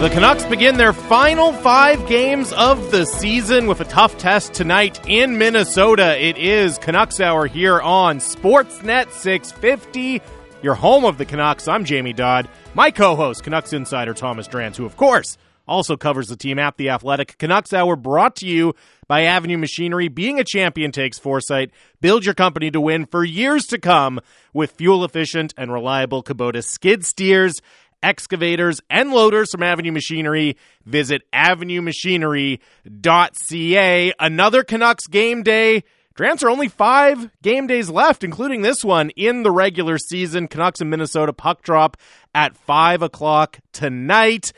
[0.00, 5.04] The Canucks begin their final five games of the season with a tough test tonight
[5.08, 6.16] in Minnesota.
[6.24, 10.22] It is Canucks Hour here on Sportsnet 650,
[10.62, 11.66] your home of the Canucks.
[11.66, 12.48] I'm Jamie Dodd.
[12.74, 16.76] My co host, Canucks insider Thomas Drance, who, of course, also covers the team at
[16.76, 17.36] The Athletic.
[17.36, 18.76] Canucks Hour brought to you
[19.08, 20.06] by Avenue Machinery.
[20.06, 21.72] Being a champion takes foresight.
[22.00, 24.20] Build your company to win for years to come
[24.52, 27.60] with fuel efficient and reliable Kubota skid steers
[28.02, 30.58] excavators, and loaders from Avenue Machinery.
[30.84, 34.12] Visit avenuemachinery.ca.
[34.18, 35.84] Another Canucks game day.
[36.18, 40.48] Drance are only five game days left, including this one in the regular season.
[40.48, 41.96] Canucks in Minnesota puck drop
[42.34, 44.52] at 5 o'clock tonight.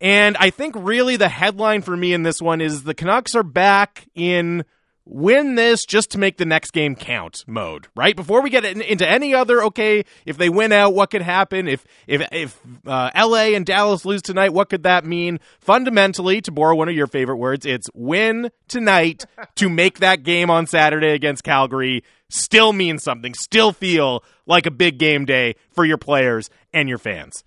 [0.00, 3.44] And I think really the headline for me in this one is the Canucks are
[3.44, 4.64] back in
[5.06, 8.16] win this just to make the next game count mode, right?
[8.16, 11.68] Before we get into any other, okay, if they win out, what could happen?
[11.68, 13.54] If if if uh, L.A.
[13.54, 15.40] and Dallas lose tonight, what could that mean?
[15.60, 20.50] Fundamentally, to borrow one of your favorite words, it's win tonight to make that game
[20.50, 22.02] on Saturday against Calgary
[22.34, 26.98] still mean something, still feel like a big game day for your players and your
[26.98, 27.44] fans.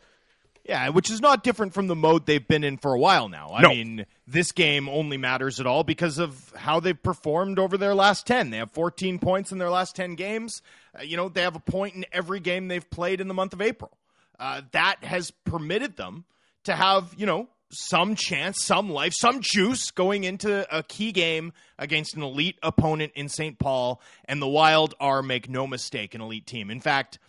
[0.67, 3.51] Yeah, which is not different from the mode they've been in for a while now.
[3.53, 3.69] I no.
[3.69, 8.27] mean, this game only matters at all because of how they've performed over their last
[8.27, 8.49] 10.
[8.49, 10.61] They have 14 points in their last 10 games.
[10.97, 13.53] Uh, you know, they have a point in every game they've played in the month
[13.53, 13.97] of April.
[14.37, 16.25] Uh, that has permitted them
[16.65, 21.53] to have, you know, some chance, some life, some juice going into a key game
[21.79, 23.57] against an elite opponent in St.
[23.57, 24.01] Paul.
[24.25, 26.69] And the Wild are, make no mistake, an elite team.
[26.69, 27.19] In fact,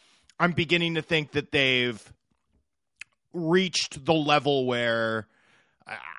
[0.41, 2.13] I'm beginning to think that they've
[3.33, 5.27] reached the level where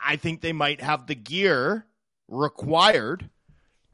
[0.03, 1.85] I think they might have the gear
[2.27, 3.29] required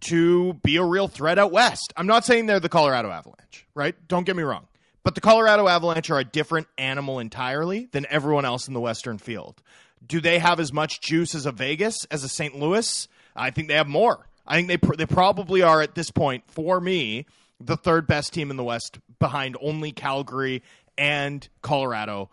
[0.01, 1.93] to be a real threat out west.
[1.97, 3.95] I'm not saying they're the Colorado Avalanche, right?
[4.07, 4.67] Don't get me wrong.
[5.03, 9.17] But the Colorado Avalanche are a different animal entirely than everyone else in the Western
[9.17, 9.61] field.
[10.05, 12.55] Do they have as much juice as a Vegas, as a St.
[12.57, 13.07] Louis?
[13.35, 14.27] I think they have more.
[14.47, 17.25] I think they pr- they probably are at this point for me
[17.59, 20.61] the third best team in the West behind only Calgary
[20.97, 22.29] and Colorado.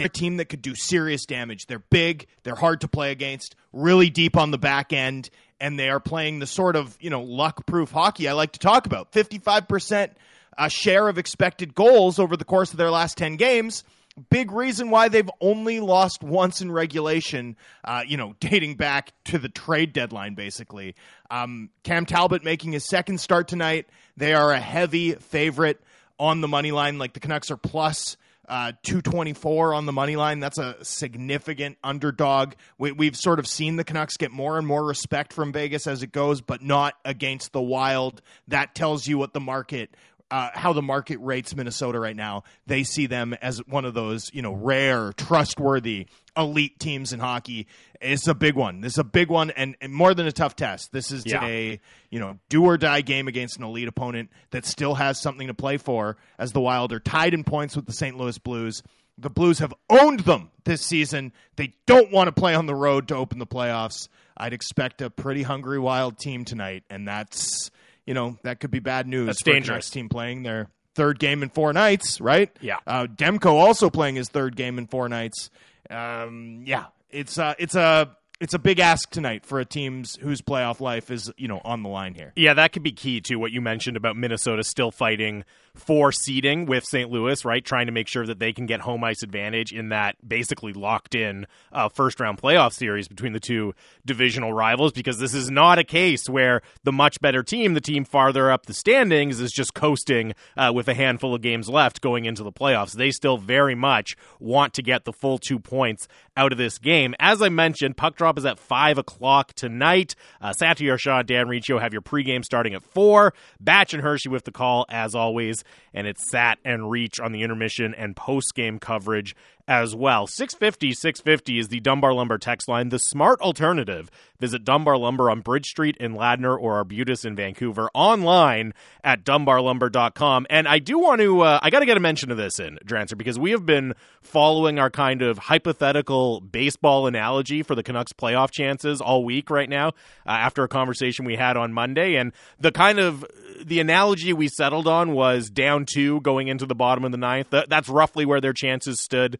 [0.00, 1.66] A team that could do serious damage.
[1.66, 5.30] They're big, they're hard to play against, really deep on the back end,
[5.60, 8.58] and they are playing the sort of, you know, luck proof hockey I like to
[8.58, 9.12] talk about.
[9.12, 10.12] 55%
[10.56, 13.84] uh, share of expected goals over the course of their last 10 games.
[14.28, 19.38] Big reason why they've only lost once in regulation, uh, you know, dating back to
[19.38, 20.94] the trade deadline, basically.
[21.30, 23.86] Um, Cam Talbot making his second start tonight.
[24.16, 25.80] They are a heavy favorite
[26.18, 26.98] on the money line.
[26.98, 28.16] Like the Canucks are plus
[28.50, 30.40] uh, 224 on the money line.
[30.40, 32.54] That's a significant underdog.
[32.78, 36.02] We, have sort of seen the Canucks get more and more respect from Vegas as
[36.02, 38.20] it goes, but not against the Wild.
[38.48, 39.96] That tells you what the market
[40.30, 42.44] uh, how the market rates Minnesota right now.
[42.66, 47.66] They see them as one of those, you know, rare, trustworthy, elite teams in hockey.
[48.00, 48.80] It's a big one.
[48.80, 50.92] This is a big one, and, and more than a tough test.
[50.92, 51.44] This is yeah.
[51.44, 51.80] a
[52.10, 55.54] you know do or die game against an elite opponent that still has something to
[55.54, 56.16] play for.
[56.38, 58.16] As the Wild are tied in points with the St.
[58.16, 58.82] Louis Blues.
[59.18, 61.34] The Blues have owned them this season.
[61.56, 64.08] They don't want to play on the road to open the playoffs.
[64.34, 67.70] I'd expect a pretty hungry Wild team tonight, and that's
[68.10, 69.26] you know that could be bad news.
[69.26, 69.88] That's dangerous.
[69.88, 72.50] team playing their third game in four nights, right?
[72.60, 72.78] Yeah.
[72.84, 75.48] Uh, Demko also playing his third game in four nights.
[75.88, 80.40] Um, yeah, it's uh, it's a it's a big ask tonight for a team's whose
[80.40, 82.32] playoff life is you know on the line here.
[82.34, 86.66] Yeah, that could be key to what you mentioned about Minnesota still fighting for seeding
[86.66, 87.10] with St.
[87.10, 87.64] Louis, right?
[87.64, 91.14] Trying to make sure that they can get home ice advantage in that basically locked
[91.14, 93.74] in uh, first round playoff series between the two
[94.04, 98.04] divisional rivals, because this is not a case where the much better team, the team
[98.04, 102.24] farther up the standings, is just coasting uh, with a handful of games left going
[102.24, 102.92] into the playoffs.
[102.92, 106.08] They still very much want to get the full two points
[106.40, 107.14] out of this game.
[107.20, 110.14] As I mentioned, puck drop is at 5 o'clock tonight.
[110.40, 113.34] Uh, Satiar Shah, Dan Riccio have your pregame starting at 4.
[113.60, 115.62] Batch and Hershey with the call, as always
[115.92, 119.34] and it's Sat and Reach on the intermission and post game coverage
[119.70, 120.26] as well.
[120.26, 124.10] 650 650 is the Dunbar Lumber text line, the smart alternative.
[124.40, 128.74] Visit Dunbar Lumber on Bridge Street in Ladner or Arbutus in Vancouver online
[129.04, 130.46] at dunbarlumber.com.
[130.50, 132.78] And I do want to, uh, I got to get a mention of this in,
[132.84, 138.12] Drancer, because we have been following our kind of hypothetical baseball analogy for the Canucks
[138.12, 139.88] playoff chances all week right now
[140.26, 142.16] uh, after a conversation we had on Monday.
[142.16, 143.24] And the kind of,
[143.62, 147.48] the analogy we settled on was down two going into the bottom of the ninth.
[147.50, 149.38] That's roughly where their chances stood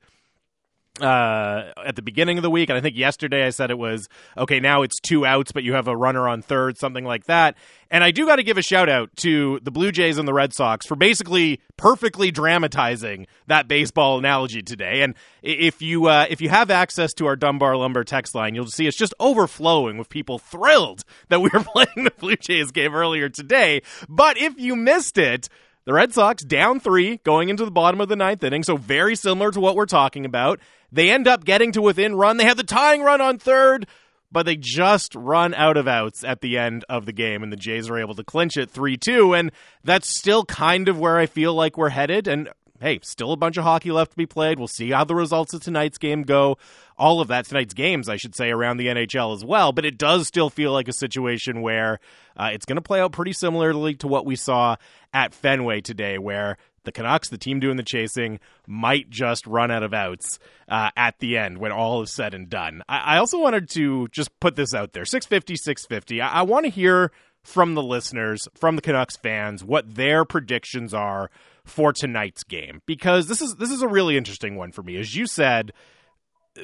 [1.01, 2.69] uh, at the beginning of the week.
[2.69, 5.75] And I think yesterday I said it was okay, now it's two outs, but you
[5.75, 7.57] have a runner on third, something like that.
[7.91, 10.33] And I do got to give a shout out to the Blue Jays and the
[10.33, 15.03] Red Sox for basically perfectly dramatizing that baseball analogy today.
[15.03, 18.67] And if you uh, if you have access to our Dunbar Lumber text line, you'll
[18.67, 22.95] see it's just overflowing with people thrilled that we were playing the Blue Jays game
[22.95, 23.83] earlier today.
[24.09, 25.49] But if you missed it,
[25.87, 29.17] the Red Sox down three going into the bottom of the ninth inning, so very
[29.17, 30.61] similar to what we're talking about.
[30.93, 32.37] They end up getting to within run.
[32.37, 33.87] They have the tying run on third,
[34.33, 37.57] but they just run out of outs at the end of the game, and the
[37.57, 39.35] Jays are able to clinch it 3 2.
[39.35, 39.53] And
[39.85, 42.29] that's still kind of where I feel like we're headed.
[42.29, 42.49] And
[42.81, 44.59] hey, still a bunch of hockey left to be played.
[44.59, 46.57] We'll see how the results of tonight's game go.
[46.97, 49.73] All of that, tonight's games, I should say, around the NHL as well.
[49.73, 52.01] But it does still feel like a situation where
[52.37, 54.77] uh, it's going to play out pretty similarly to what we saw
[55.13, 59.83] at Fenway today, where the Canucks, the team doing the chasing, might just run out
[59.83, 60.39] of outs
[60.69, 62.83] uh, at the end when all is said and done.
[62.89, 66.21] I, I, also wanted to just put this out there 650, 650.
[66.21, 67.13] I, I want to hear
[67.43, 71.31] from the listeners, from the Canucks fans, what their predictions are
[71.65, 74.97] for tonight's game because this is this is a really interesting one for me.
[74.97, 75.73] As you said,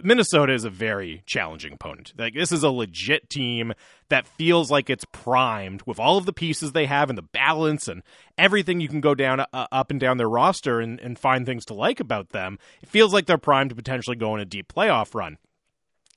[0.02, 2.12] Minnesota is a very challenging opponent.
[2.18, 3.72] Like this is a legit team
[4.08, 7.86] that feels like it's primed with all of the pieces they have and the balance
[7.88, 8.02] and
[8.36, 11.64] everything you can go down uh, up and down their roster and, and find things
[11.66, 12.58] to like about them.
[12.82, 15.38] It feels like they're primed to potentially go on a deep playoff run.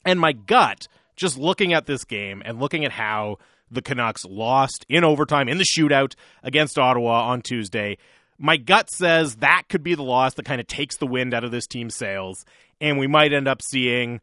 [0.03, 3.37] And my gut, just looking at this game and looking at how
[3.69, 7.97] the Canucks lost in overtime in the shootout against Ottawa on Tuesday,
[8.39, 11.43] my gut says that could be the loss that kind of takes the wind out
[11.43, 12.45] of this team's sails
[12.81, 14.21] and we might end up seeing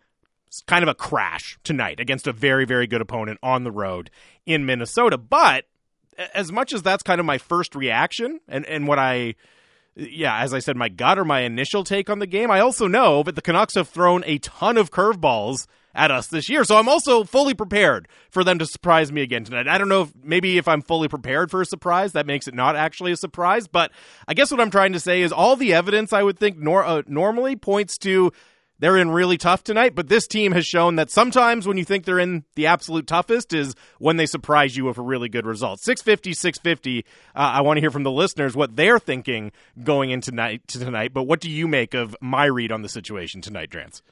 [0.67, 4.11] kind of a crash tonight against a very, very good opponent on the road
[4.47, 5.19] in Minnesota.
[5.19, 5.65] But
[6.35, 9.35] as much as that's kind of my first reaction and, and what I
[9.97, 12.87] yeah, as I said, my gut or my initial take on the game, I also
[12.87, 15.67] know that the Canucks have thrown a ton of curveballs
[15.97, 16.63] at us this year.
[16.63, 19.67] So I'm also fully prepared for them to surprise me again tonight.
[19.67, 22.55] I don't know if maybe if I'm fully prepared for a surprise, that makes it
[22.55, 23.67] not actually a surprise.
[23.67, 23.91] But
[24.29, 26.85] I guess what I'm trying to say is all the evidence I would think nor-
[26.85, 28.31] uh, normally points to
[28.79, 32.05] they're in really tough tonight, but this team has shown that sometimes when you think
[32.05, 35.81] they're in the absolute toughest is when they surprise you with a really good result.
[35.81, 37.07] 650, 650.
[37.35, 39.53] Uh, I want to hear from the listeners what they're thinking
[39.83, 42.89] going into tonight, to tonight, but what do you make of my read on the
[42.91, 44.03] situation tonight, Drance?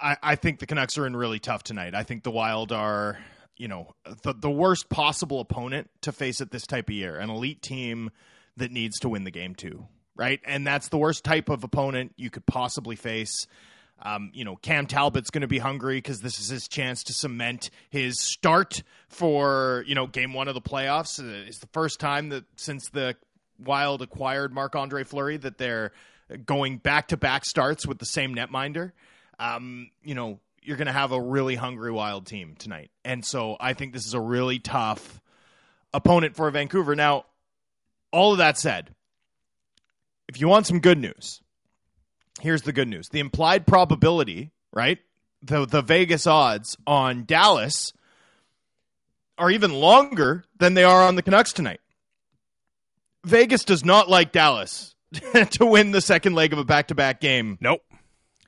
[0.00, 1.94] I, I think the Canucks are in really tough tonight.
[1.94, 3.18] I think the Wild are,
[3.56, 7.30] you know, the, the worst possible opponent to face at this type of year, an
[7.30, 8.10] elite team
[8.56, 10.40] that needs to win the game too, right?
[10.44, 13.46] And that's the worst type of opponent you could possibly face.
[14.04, 17.12] Um, you know, Cam Talbot's going to be hungry because this is his chance to
[17.12, 21.20] cement his start for you know game one of the playoffs.
[21.46, 23.14] It's the first time that since the
[23.60, 25.92] Wild acquired Marc Andre Fleury that they're
[26.44, 28.90] going back to back starts with the same netminder
[29.42, 32.90] um, you know, you're going to have a really hungry Wild team tonight.
[33.04, 35.20] And so I think this is a really tough
[35.92, 36.94] opponent for Vancouver.
[36.94, 37.24] Now,
[38.12, 38.94] all of that said,
[40.28, 41.40] if you want some good news,
[42.40, 43.08] here's the good news.
[43.08, 44.98] The implied probability, right?
[45.42, 47.92] The the Vegas odds on Dallas
[49.36, 51.80] are even longer than they are on the Canucks tonight.
[53.24, 54.94] Vegas does not like Dallas
[55.50, 57.58] to win the second leg of a back-to-back game.
[57.60, 57.82] Nope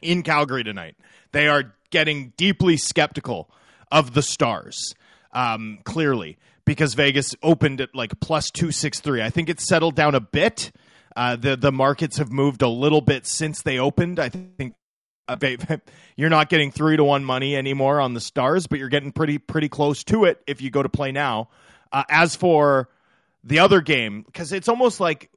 [0.04, 0.96] in Calgary tonight.
[1.32, 3.50] They are getting deeply skeptical
[3.90, 4.94] of the Stars,
[5.32, 9.22] um, clearly, because Vegas opened at like plus 263.
[9.22, 10.72] I think it's settled down a bit.
[11.16, 14.18] Uh, the the markets have moved a little bit since they opened.
[14.18, 14.74] I think
[15.28, 15.36] uh,
[16.16, 19.38] you're not getting three to one money anymore on the Stars, but you're getting pretty
[19.38, 21.48] pretty close to it if you go to play now.
[21.92, 22.88] Uh, as for
[23.44, 25.30] the other game, because it's almost like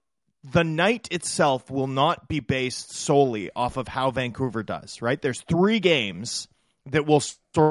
[0.43, 5.21] the night itself will not be based solely off of how Vancouver does, right?
[5.21, 6.47] There's three games
[6.85, 7.21] that will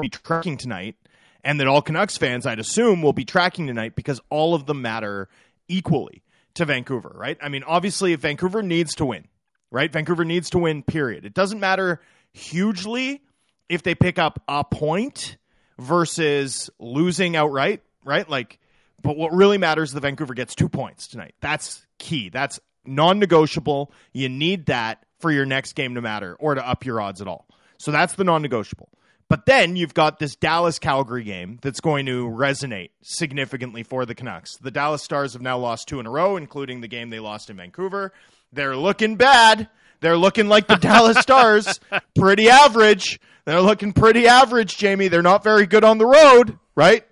[0.01, 0.95] be tracking tonight,
[1.43, 4.81] and that all Canucks fans, I'd assume, will be tracking tonight because all of them
[4.81, 5.29] matter
[5.67, 6.23] equally
[6.55, 7.37] to Vancouver, right?
[7.41, 9.27] I mean, obviously, if Vancouver needs to win,
[9.71, 9.91] right?
[9.91, 11.25] Vancouver needs to win, period.
[11.25, 12.01] It doesn't matter
[12.33, 13.21] hugely
[13.69, 15.37] if they pick up a point
[15.79, 18.29] versus losing outright, right?
[18.29, 18.59] Like,
[19.07, 21.33] but what really matters is that Vancouver gets two points tonight.
[21.39, 22.27] That's key.
[22.27, 23.93] That's non negotiable.
[24.11, 27.27] You need that for your next game to matter or to up your odds at
[27.29, 27.47] all.
[27.77, 28.89] So that's the non negotiable.
[29.29, 34.13] But then you've got this Dallas Calgary game that's going to resonate significantly for the
[34.13, 34.57] Canucks.
[34.57, 37.49] The Dallas Stars have now lost two in a row, including the game they lost
[37.49, 38.11] in Vancouver.
[38.51, 39.69] They're looking bad.
[40.01, 41.79] They're looking like the Dallas Stars.
[42.13, 43.21] Pretty average.
[43.45, 45.07] They're looking pretty average, Jamie.
[45.07, 47.05] They're not very good on the road, right?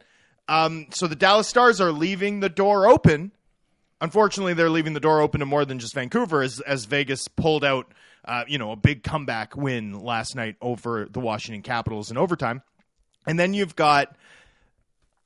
[0.47, 3.31] Um, so the Dallas Stars are leaving the door open
[4.01, 7.63] Unfortunately, they're leaving the door open to more than just Vancouver as, as Vegas pulled
[7.63, 7.91] out
[8.25, 12.61] uh, you know, a big comeback win last night over the Washington Capitals in overtime.
[13.25, 14.15] And then you've got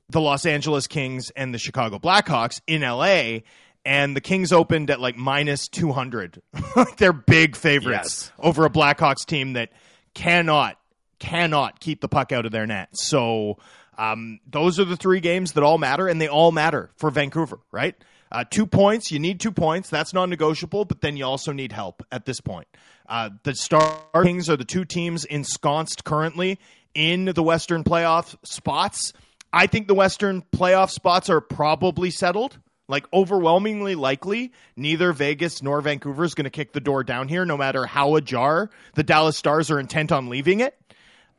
[0.09, 3.39] the Los Angeles Kings and the Chicago Blackhawks in LA.
[3.85, 6.41] And the Kings opened at like minus 200.
[6.97, 8.31] They're big favorites Yes.
[8.37, 9.71] over a Blackhawks team that
[10.13, 10.77] cannot,
[11.17, 12.89] cannot keep the puck out of their net.
[12.93, 13.57] So
[13.99, 17.59] um, those are the three games that all matter, and they all matter for Vancouver,
[17.69, 17.95] right?
[18.31, 19.89] Uh, two points, you need two points.
[19.89, 22.69] That's non negotiable, but then you also need help at this point.
[23.09, 26.59] Uh, the Star Kings are the two teams ensconced currently
[26.93, 29.11] in the Western playoff spots.
[29.51, 32.57] I think the Western playoff spots are probably settled.
[32.87, 37.45] Like overwhelmingly likely, neither Vegas nor Vancouver is going to kick the door down here,
[37.45, 40.75] no matter how ajar the Dallas Stars are intent on leaving it.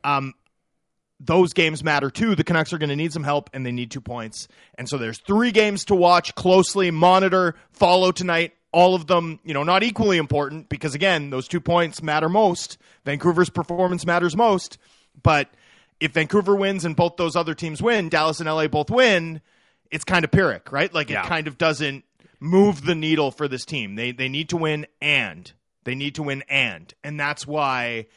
[0.03, 0.33] Um,
[1.23, 2.33] those games matter too.
[2.35, 4.47] The Canucks are going to need some help and they need two points.
[4.75, 8.53] And so there's three games to watch closely, monitor, follow tonight.
[8.73, 12.77] All of them, you know, not equally important because again, those two points matter most.
[13.05, 14.77] Vancouver's performance matters most.
[15.21, 15.49] But
[15.99, 19.41] if Vancouver wins and both those other teams win, Dallas and LA both win,
[19.91, 20.91] it's kind of Pyrrhic, right?
[20.93, 21.23] Like Yeah.
[21.23, 22.03] it kind of doesn't
[22.39, 23.95] move the needle for this team.
[23.95, 25.51] They they need to win and
[25.83, 26.91] they need to win and.
[27.03, 28.07] And that's why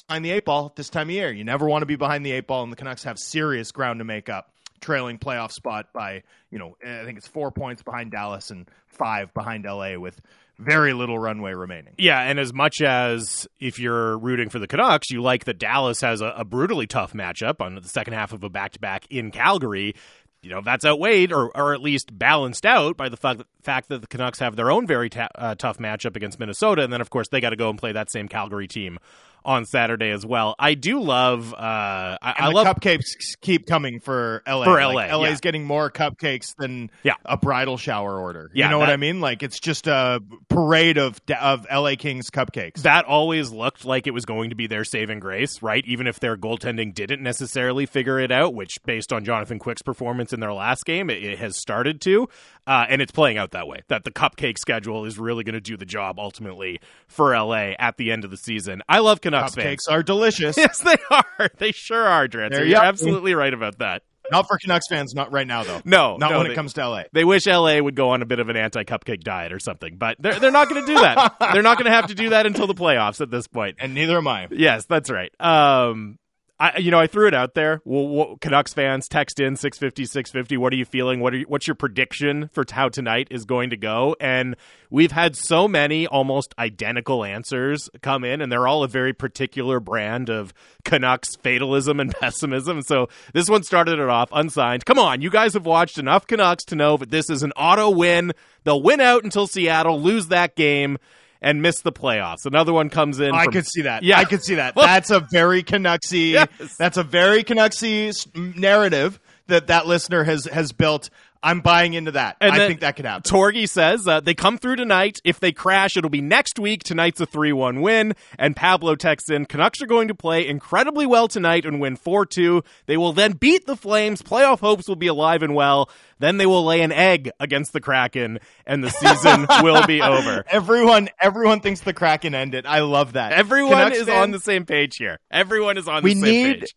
[0.00, 1.30] behind the eight ball this time of year.
[1.30, 4.00] You never want to be behind the eight ball, and the Canucks have serious ground
[4.00, 8.10] to make up, trailing playoff spot by, you know, I think it's four points behind
[8.10, 10.20] Dallas and five behind LA with
[10.58, 11.94] very little runway remaining.
[11.98, 16.00] Yeah, and as much as if you're rooting for the Canucks, you like that Dallas
[16.00, 19.06] has a, a brutally tough matchup on the second half of a back to back
[19.10, 19.94] in Calgary.
[20.42, 23.88] You know, that's outweighed or, or at least balanced out by the fact that, fact
[23.90, 26.82] that the Canucks have their own very ta- uh, tough matchup against Minnesota.
[26.82, 28.98] And then, of course, they got to go and play that same Calgary team
[29.44, 30.54] on Saturday as well.
[30.58, 33.04] I do love, uh, I, I love cupcakes
[33.40, 34.64] keep coming for LA.
[34.64, 35.36] For Like, LA, LA's yeah.
[35.42, 37.14] getting more cupcakes than Yeah.
[37.24, 38.50] a bridal shower order.
[38.54, 39.20] Yeah, you know what I mean?
[39.20, 42.82] Like it's just a parade of of LA Kings cupcakes.
[42.82, 45.84] that always looked like it was going to be their saving grace, right?
[45.86, 50.32] Even if their goaltending didn't necessarily figure it out, which, based on Jonathan Quick's performance
[50.32, 52.28] in their last game, it, it has started to.
[52.66, 53.80] Uh, and it's playing out that way.
[53.88, 57.96] That the cupcake schedule is really going to do the job ultimately for LA at
[57.96, 58.82] the end of the season.
[58.88, 59.86] I love Canucks fans.
[59.86, 60.56] Cupcakes are delicious.
[60.62, 61.50] Yes, they are.
[61.58, 62.28] They sure are.
[62.28, 62.80] There You're you go.
[62.80, 64.02] absolutely right about that.
[64.30, 65.80] not for Canucks fans, not right now though.
[65.84, 67.02] No, not no, when they- it comes to LA.
[67.12, 70.16] They wish LA would go on a bit of an anti-cupcake diet or something, but
[70.20, 71.36] they're they're not going to do that.
[71.52, 73.76] they're not going to have to do that until the playoffs at this point.
[73.80, 74.48] And neither am I.
[74.50, 75.32] Yes, that's right.
[75.40, 76.18] Um,
[76.62, 77.82] I you know I threw it out there.
[77.84, 80.56] Well, what, Canucks fans, text in 650 650.
[80.58, 81.18] What are you feeling?
[81.18, 84.14] What are you, what's your prediction for how tonight is going to go?
[84.20, 84.54] And
[84.88, 89.80] we've had so many almost identical answers come in, and they're all a very particular
[89.80, 90.54] brand of
[90.84, 92.82] Canucks fatalism and pessimism.
[92.82, 94.84] So this one started it off unsigned.
[94.84, 97.90] Come on, you guys have watched enough Canucks to know that this is an auto
[97.90, 98.34] win.
[98.62, 100.98] They'll win out until Seattle lose that game.
[101.42, 102.46] And miss the playoffs.
[102.46, 103.32] Another one comes in.
[103.32, 104.02] Oh, I from- could see that.
[104.04, 104.18] Yeah.
[104.18, 104.74] I could see that.
[104.76, 106.32] That's a very Canucksy.
[106.32, 106.48] Yes.
[106.78, 108.12] That's a very Canucksy
[108.56, 109.18] narrative
[109.48, 111.10] that that listener has has built.
[111.44, 112.36] I'm buying into that.
[112.40, 113.22] And I think that could happen.
[113.22, 115.20] Torgy says uh, they come through tonight.
[115.24, 116.84] If they crash, it'll be next week.
[116.84, 118.14] Tonight's a 3 1 win.
[118.38, 122.26] And Pablo texts in Canucks are going to play incredibly well tonight and win 4
[122.26, 122.62] 2.
[122.86, 124.22] They will then beat the Flames.
[124.22, 125.90] Playoff hopes will be alive and well.
[126.20, 130.44] Then they will lay an egg against the Kraken, and the season will be over.
[130.48, 132.64] everyone, everyone thinks the Kraken ended.
[132.64, 133.32] I love that.
[133.32, 135.18] Everyone Canucks is fans, on the same page here.
[135.32, 136.74] Everyone is on We the same need- page.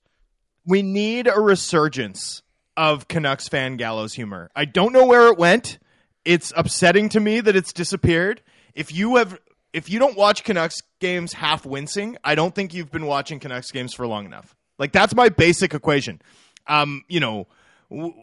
[0.66, 2.42] we need a resurgence
[2.78, 4.50] of Canucks fan gallows humor.
[4.56, 5.80] I don't know where it went.
[6.24, 8.42] It's upsetting to me that it's disappeared.
[8.74, 9.40] If you have
[9.74, 13.72] if you don't watch Canucks games half wincing, I don't think you've been watching Canucks
[13.72, 14.56] games for long enough.
[14.80, 16.22] Like that's my basic equation.
[16.68, 17.48] Um, you know,
[17.90, 18.14] w-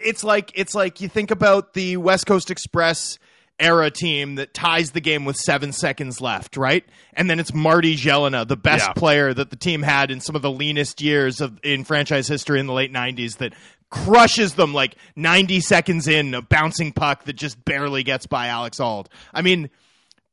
[0.00, 3.18] it's like it's like you think about the West Coast Express
[3.60, 6.84] era team that ties the game with seven seconds left, right?
[7.14, 8.92] And then it's Marty Gelinas, the best Yeah.
[8.92, 12.60] player that the team had in some of the leanest years of in franchise history
[12.60, 13.52] in the late '90s, that
[13.90, 18.78] crushes them like 90 seconds in, a bouncing puck that just barely gets by Alex
[18.80, 19.08] Auld.
[19.34, 19.70] I mean.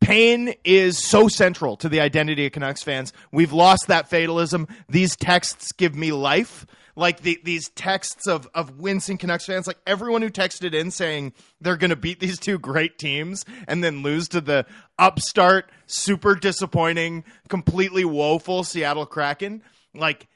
[0.01, 3.11] Pain is so central to the identity of Canucks fans.
[3.31, 4.67] We've lost that fatalism.
[4.87, 6.65] These texts give me life.
[6.95, 11.33] Like the, these texts of, of wincing Canucks fans, like everyone who texted in saying
[11.59, 14.65] they're going to beat these two great teams and then lose to the
[14.97, 19.61] upstart, super disappointing, completely woeful Seattle Kraken.
[19.93, 20.27] Like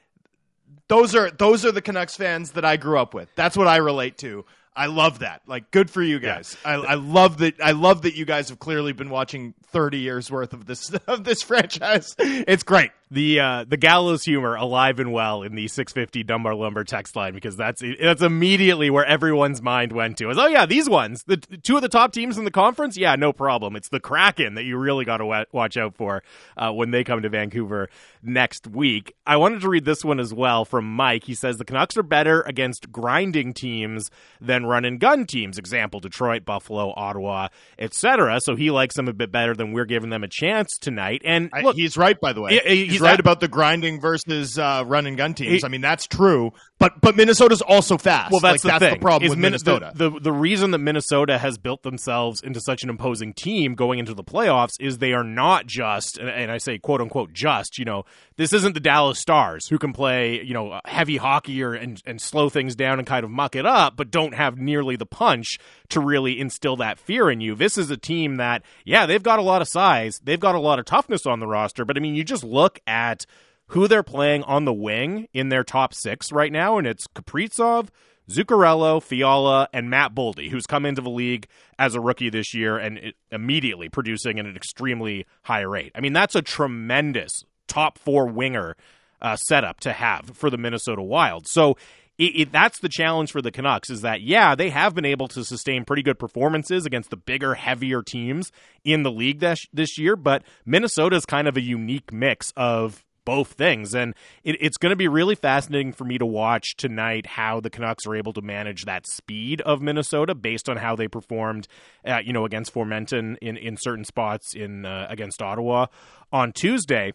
[0.88, 3.28] those are those are the Canucks fans that I grew up with.
[3.36, 4.44] That's what I relate to.
[4.74, 5.42] I love that.
[5.46, 6.56] Like, good for you guys.
[6.64, 7.54] I, I love that.
[7.62, 11.24] I love that you guys have clearly been watching thirty years worth of this of
[11.24, 12.14] this franchise.
[12.18, 12.90] It's great.
[13.10, 17.34] The uh, the gallows humor alive and well in the 650 Dunbar Lumber text line
[17.34, 20.30] because that's that's immediately where everyone's mind went to.
[20.30, 23.16] Is oh yeah, these ones, the two of the top teams in the conference, yeah,
[23.16, 23.74] no problem.
[23.74, 26.22] It's the Kraken that you really got to watch out for
[26.56, 27.88] uh, when they come to Vancouver
[28.22, 29.14] next week.
[29.26, 31.24] I wanted to read this one as well from Mike.
[31.24, 35.58] He says the Canucks are better against grinding teams than run and gun teams.
[35.58, 38.40] Example: Detroit, Buffalo, Ottawa, etc.
[38.40, 41.22] So he likes them a bit better than we're giving them a chance tonight.
[41.24, 42.60] And look, I, he's right by the way.
[42.64, 45.62] He, he's, right at, about the grinding versus uh, run and gun teams.
[45.62, 46.52] He, I mean, that's true.
[46.80, 48.32] But but Minnesota's also fast.
[48.32, 49.92] Well, that's, like, the, that's the problem with Min- Minnesota.
[49.94, 53.98] The, the, the reason that Minnesota has built themselves into such an imposing team going
[53.98, 57.78] into the playoffs is they are not just, and, and I say quote unquote just.
[57.78, 58.04] You know,
[58.36, 62.20] this isn't the Dallas Stars who can play you know heavy hockey or and and
[62.20, 65.58] slow things down and kind of muck it up, but don't have nearly the punch
[65.90, 67.54] to really instill that fear in you.
[67.54, 70.60] This is a team that, yeah, they've got a lot of size, they've got a
[70.60, 73.26] lot of toughness on the roster, but I mean, you just look at
[73.70, 77.88] who they're playing on the wing in their top six right now, and it's Kaprizov,
[78.28, 81.46] Zuccarello, Fiala, and Matt Boldy, who's come into the league
[81.78, 85.92] as a rookie this year and immediately producing at an extremely high rate.
[85.94, 88.76] I mean, that's a tremendous top four winger
[89.22, 91.46] uh, setup to have for the Minnesota Wild.
[91.46, 91.76] So
[92.18, 95.28] it, it, that's the challenge for the Canucks is that yeah they have been able
[95.28, 98.52] to sustain pretty good performances against the bigger heavier teams
[98.84, 103.04] in the league this, this year but Minnesota is kind of a unique mix of
[103.24, 103.94] both things.
[103.94, 107.70] And it, it's going to be really fascinating for me to watch tonight how the
[107.70, 111.68] Canucks are able to manage that speed of Minnesota based on how they performed
[112.04, 115.86] uh, you know against Formenton in in certain spots in uh, against Ottawa
[116.32, 117.12] on Tuesday.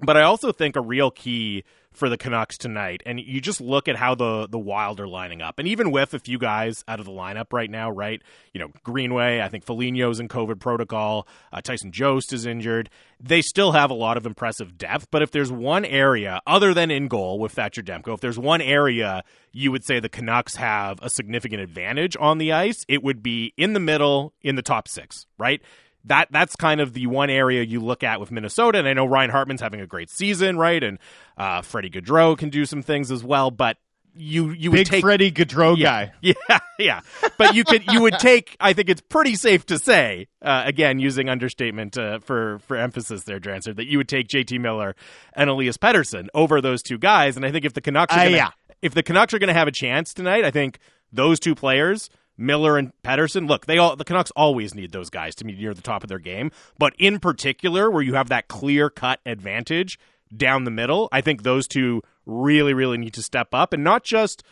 [0.00, 1.64] But I also think a real key
[1.98, 5.42] for the Canucks tonight, and you just look at how the the Wild are lining
[5.42, 8.22] up, and even with a few guys out of the lineup right now, right?
[8.54, 12.88] You know, Greenway, I think Foligno's in COVID protocol, uh, Tyson Jost is injured.
[13.20, 16.90] They still have a lot of impressive depth, but if there's one area other than
[16.90, 20.98] in goal with Thatcher Demko, if there's one area you would say the Canucks have
[21.02, 24.86] a significant advantage on the ice, it would be in the middle, in the top
[24.86, 25.60] six, right?
[26.04, 28.78] That that's kind of the one area you look at with Minnesota.
[28.78, 30.82] And I know Ryan Hartman's having a great season, right?
[30.82, 30.98] And
[31.36, 33.76] uh, Freddie Gaudreau can do some things as well, but
[34.14, 36.12] you you Big would take Freddie Gaudreau yeah, guy.
[36.20, 37.00] Yeah, yeah.
[37.36, 38.56] But you could you would take.
[38.60, 43.24] I think it's pretty safe to say, uh, again, using understatement uh, for for emphasis
[43.24, 44.58] there, Drancer, that you would take J.T.
[44.58, 44.96] Miller
[45.34, 47.36] and Elias Pettersson over those two guys.
[47.36, 48.50] And I think if the Canucks are uh, gonna, yeah.
[48.82, 50.78] if the Canucks are going to have a chance tonight, I think
[51.12, 53.48] those two players Miller and Pettersson.
[53.48, 56.08] Look, they all the Canucks always need those guys to be near the top of
[56.08, 59.98] their game, but in particular, where you have that clear cut advantage
[60.34, 64.04] down the middle, I think those two really, really need to step up and not
[64.04, 64.42] just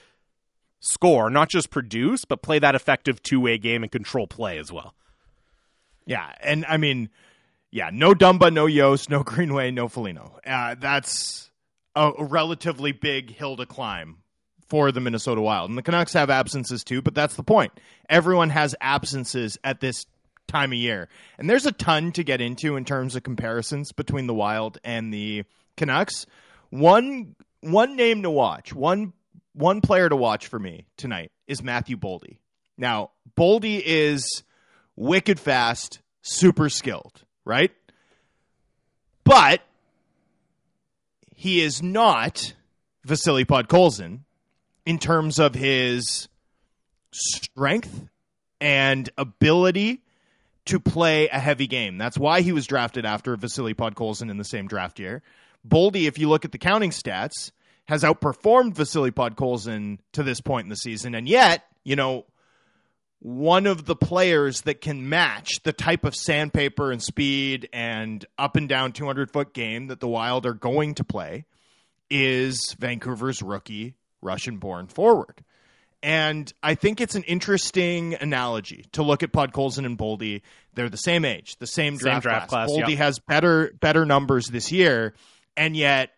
[0.80, 4.72] score, not just produce, but play that effective two way game and control play as
[4.72, 4.94] well.
[6.06, 7.10] Yeah, and I mean,
[7.70, 10.38] yeah, no Dumba, no Jost, no Greenway, no Foligno.
[10.46, 11.50] Uh, that's
[11.94, 14.18] a relatively big hill to climb
[14.68, 15.70] for the Minnesota Wild.
[15.70, 17.72] And the Canucks have absences too, but that's the point.
[18.08, 20.06] Everyone has absences at this
[20.48, 21.08] time of year.
[21.38, 25.12] And there's a ton to get into in terms of comparisons between the Wild and
[25.12, 25.44] the
[25.76, 26.26] Canucks.
[26.70, 29.12] One one name to watch, one
[29.52, 32.38] one player to watch for me tonight is Matthew Boldy.
[32.76, 34.42] Now, Boldy is
[34.96, 37.72] wicked fast, super skilled, right?
[39.24, 39.62] But
[41.34, 42.54] he is not
[43.04, 44.20] Vasily Podkolzin,
[44.86, 46.28] in terms of his
[47.12, 48.08] strength
[48.60, 50.02] and ability
[50.66, 51.98] to play a heavy game.
[51.98, 55.22] That's why he was drafted after Vasily Podkolzin in the same draft year.
[55.66, 57.50] Boldy, if you look at the counting stats,
[57.86, 62.24] has outperformed Vasily Podkolzin to this point in the season, and yet, you know,
[63.20, 68.56] one of the players that can match the type of sandpaper and speed and up
[68.56, 71.46] and down 200 foot game that the Wild are going to play
[72.10, 73.94] is Vancouver's rookie
[74.26, 75.42] Russian born forward.
[76.02, 80.42] And I think it's an interesting analogy to look at Podkolzin and Boldy.
[80.74, 82.68] They're the same age, the same draft, same draft class.
[82.68, 82.78] class.
[82.78, 82.98] Boldy yep.
[82.98, 85.14] has better better numbers this year,
[85.56, 86.10] and yet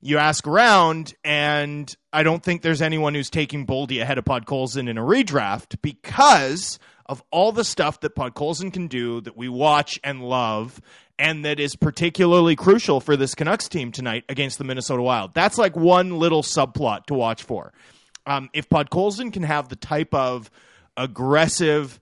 [0.00, 4.88] you ask around, and I don't think there's anyone who's taking Boldy ahead of Podkolzin
[4.88, 9.98] in a redraft because of all the stuff that Podkolzin can do that we watch
[10.02, 10.80] and love
[11.18, 15.34] and that is particularly crucial for this Canucks team tonight against the Minnesota Wild.
[15.34, 17.72] That's like one little subplot to watch for.
[18.26, 20.50] Um, if Podkolzin can have the type of
[20.96, 22.00] aggressive,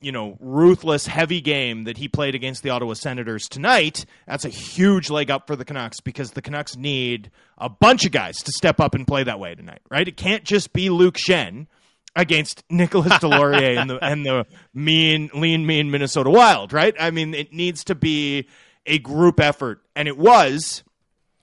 [0.00, 4.50] you know, ruthless, heavy game that he played against the Ottawa Senators tonight, that's a
[4.50, 8.52] huge leg up for the Canucks because the Canucks need a bunch of guys to
[8.52, 10.06] step up and play that way tonight, right?
[10.06, 11.66] It can't just be Luke Schenn
[12.16, 16.94] against Nicolas Deslauriers and the and the mean, lean, mean Minnesota Wild, right?
[16.98, 18.48] I mean, it needs to be
[18.86, 20.82] a group effort, and it was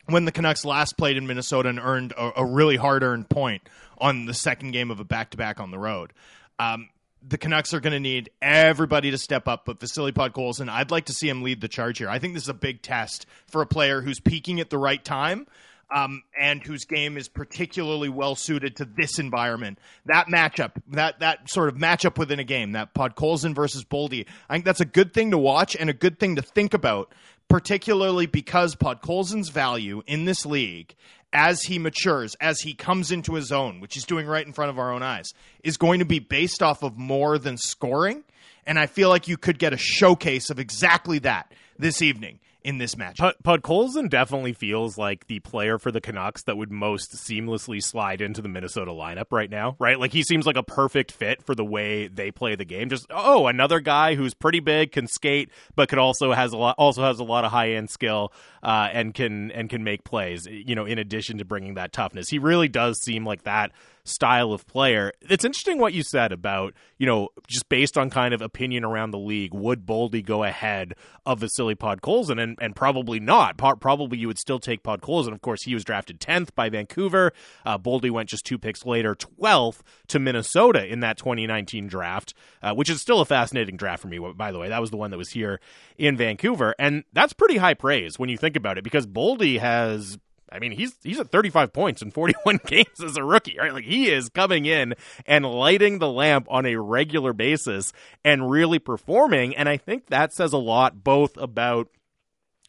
[0.05, 3.67] when the Canucks last played in Minnesota and earned a, a really hard earned point
[3.97, 6.13] on the second game of a back to back on the road.
[6.59, 6.89] Um,
[7.27, 11.05] the Canucks are going to need everybody to step up, but Vasily Podkolzin, I'd like
[11.05, 12.09] to see him lead the charge here.
[12.09, 15.03] I think this is a big test for a player who's peaking at the right
[15.03, 15.45] time
[15.93, 19.77] um, and whose game is particularly well suited to this environment.
[20.05, 24.53] That matchup, that that sort of matchup within a game, that Podkolzin versus Boldy, I
[24.53, 27.11] think that's a good thing to watch and a good thing to think about,
[27.49, 30.95] particularly because Podkolzin's value in this league
[31.33, 34.69] as he matures, as he comes into his own, which he's doing right in front
[34.69, 38.23] of our own eyes, is going to be based off of more than scoring.
[38.65, 42.77] And I feel like you could get a showcase of exactly that this evening in
[42.77, 43.17] this match.
[43.17, 48.21] Pud, Podkolzin definitely feels like the player for the Canucks that would most seamlessly slide
[48.21, 49.99] into the Minnesota lineup right now, right?
[49.99, 52.89] Like he seems like a perfect fit for the way they play the game.
[52.89, 56.75] Just oh, another guy who's pretty big, can skate, but could also has a lot
[56.77, 58.31] also has a lot of high end skill
[58.63, 60.45] uh, and can and can make plays.
[60.45, 63.71] You know, in addition to bringing that toughness, he really does seem like that
[64.03, 65.11] style of player.
[65.21, 69.11] It's interesting what you said about, you know, just based on kind of opinion around
[69.11, 70.93] the league, would Boldy go ahead
[71.25, 72.41] of Vasily Podkolzin?
[72.41, 73.57] And, and probably not.
[73.57, 75.33] Probably you would still take Pod Podkolzin.
[75.33, 77.31] Of course, he was drafted 10th by Vancouver.
[77.65, 82.73] Uh, Boldy went just two picks later, 12th to Minnesota in that 2019 draft, uh,
[82.73, 84.69] which is still a fascinating draft for me, by the way.
[84.69, 85.59] That was the one that was here
[85.97, 86.75] in Vancouver.
[86.79, 90.17] And that's pretty high praise when you think about it because Boldy has
[90.51, 93.73] I mean, he's he's at 35 points in 41 games as a rookie, right?
[93.73, 97.93] Like he is coming in and lighting the lamp on a regular basis
[98.25, 99.55] and really performing.
[99.55, 101.87] And I think that says a lot both about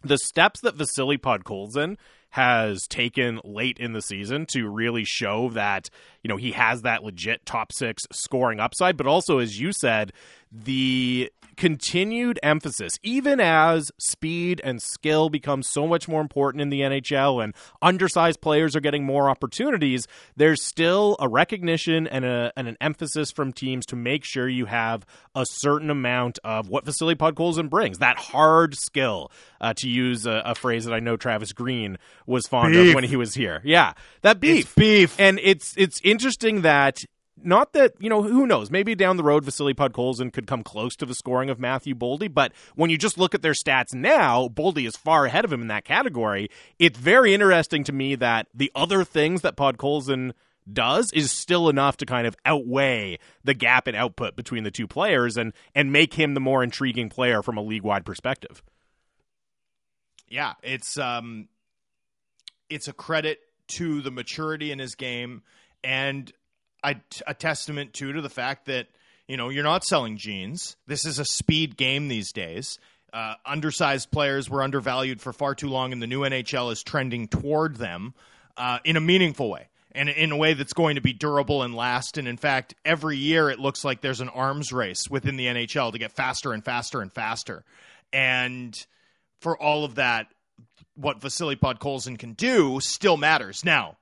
[0.03, 1.97] the steps that Vasily Podkolzin
[2.31, 5.90] has taken late in the season to really show that
[6.23, 10.12] you know he has that legit top six scoring upside, but also as you said,
[10.51, 16.80] the continued emphasis, even as speed and skill become so much more important in the
[16.80, 22.68] NHL and undersized players are getting more opportunities, there's still a recognition and, a, and
[22.68, 27.14] an emphasis from teams to make sure you have a certain amount of what Vasily
[27.14, 31.52] Podkolzin brings, that hard skill, uh, to use a, a, phrase that I know Travis
[31.52, 32.88] Green was fond beef.
[32.88, 33.60] of when he was here.
[33.64, 34.66] Yeah, that beef.
[34.66, 35.16] It's beef.
[35.18, 36.98] And it's, it's interesting that
[37.44, 38.70] not that you know who knows?
[38.70, 42.33] Maybe down the road Vasily Podkolzin could come close to the scoring of Matthew Boldy
[42.33, 45.62] but when you just look at their stats now Boldy is far ahead of him
[45.62, 46.48] in that category.
[46.78, 50.33] It's very interesting to me that the other things that Podkolzin
[50.70, 54.87] does is still enough to kind of outweigh the gap in output between the two
[54.87, 58.62] players and and make him the more intriguing player from a league wide perspective.
[60.28, 61.48] Yeah it's um
[62.70, 65.42] it's a credit to the maturity in his game
[65.85, 66.33] and
[66.83, 68.88] a, a testament too to the fact that
[69.29, 70.77] you know you're not selling jeans.
[70.87, 72.79] This is a speed game these days.
[73.12, 77.29] Uh, undersized players were undervalued for far too long, and the new NHL is trending
[77.29, 78.14] toward them
[78.57, 81.75] uh, in a meaningful way and in a way that's going to be durable and
[81.75, 82.16] last.
[82.16, 85.92] And in fact, every year it looks like there's an arms race within the NHL
[85.92, 87.64] to get faster and faster and faster.
[88.12, 88.87] And
[89.40, 90.29] for all of that,
[90.95, 93.64] what Vasily Podkolzin can do still matters.
[93.64, 93.97] Now,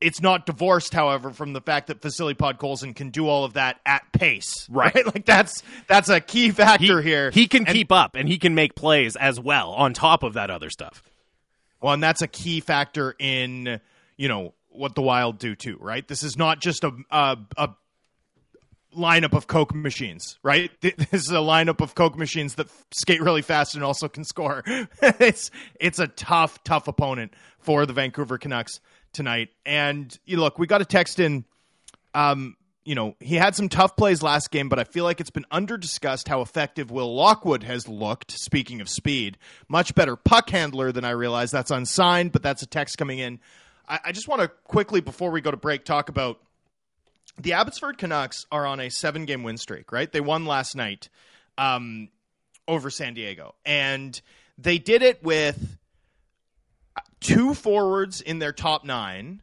[0.00, 3.80] it's not divorced, however, from the fact that Vasily Podkolzin can do all of that
[3.84, 4.66] at pace.
[4.78, 4.94] Right.
[4.94, 5.06] right?
[5.06, 7.30] Like that's that's a key factor he, here.
[7.30, 10.34] He can and, keep up and he can make plays as well on top of
[10.34, 11.02] that other stuff.
[11.80, 13.80] Well, and that's a key factor in,
[14.16, 16.06] you know, what the Wild do too, right?
[16.06, 17.70] This is not just a a, a
[18.96, 20.70] lineup of Coke machines, right?
[20.80, 24.62] This is a lineup of Coke machines that skate really fast and also can score.
[25.02, 28.80] it's it's a tough, tough opponent for the Vancouver Canucks
[29.12, 29.50] tonight.
[29.66, 31.44] And you know, look, we got a text in.
[32.14, 35.28] Um, you know, he had some tough plays last game, but I feel like it's
[35.28, 38.30] been under discussed how effective Will Lockwood has looked.
[38.30, 39.36] Speaking of speed,
[39.68, 41.52] much better puck handler than I realized.
[41.52, 43.40] That's unsigned, but that's a text coming in.
[43.86, 46.40] I, I just want to quickly, before we go to break, talk about
[47.38, 50.10] the Abbotsford Canucks are on a seven game win streak, right?
[50.10, 51.08] They won last night
[51.56, 52.08] um,
[52.66, 53.54] over San Diego.
[53.64, 54.20] And
[54.56, 55.77] they did it with
[57.20, 59.42] two forwards in their top nine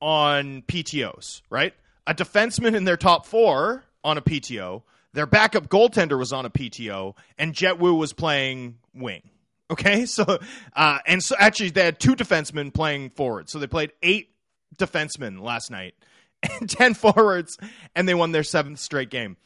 [0.00, 1.74] on PTOs, right?
[2.06, 4.82] A defenseman in their top four on a PTO.
[5.12, 9.22] Their backup goaltender was on a PTO, and Jett Woo was playing wing.
[9.70, 10.38] Okay, so
[10.74, 14.30] uh, and so actually they had two defensemen playing forward, so they played eight
[14.76, 15.94] defensemen last night
[16.60, 17.58] and ten forwards,
[17.94, 19.36] and they won their seventh straight game.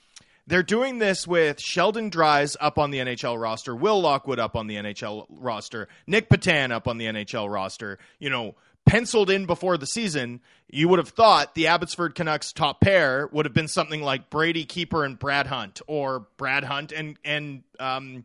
[0.46, 4.66] They're doing this with Sheldon Dries up on the NHL roster, Will Lockwood up on
[4.66, 7.98] the NHL roster, Nick Petan up on the NHL roster.
[8.18, 12.80] You know, penciled in before the season, you would have thought the Abbotsford Canucks top
[12.80, 17.16] pair would have been something like Brady Keeper and Brad Hunt, or Brad Hunt and
[17.24, 18.24] and um,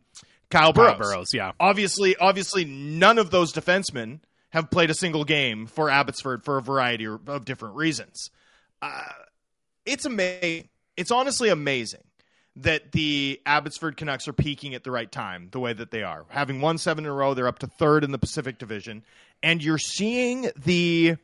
[0.50, 0.90] Kyle Burroughs.
[0.90, 1.52] Kyle Burroughs, yeah.
[1.60, 6.62] Obviously, obviously, none of those defensemen have played a single game for Abbotsford for a
[6.62, 8.30] variety of different reasons.
[8.80, 9.02] Uh,
[9.84, 10.68] it's amazing.
[10.96, 12.00] It's honestly amazing
[12.56, 16.24] that the Abbotsford Canucks are peaking at the right time, the way that they are.
[16.28, 19.04] Having won seven in a row, they're up to third in the Pacific Division.
[19.42, 21.16] And you're seeing the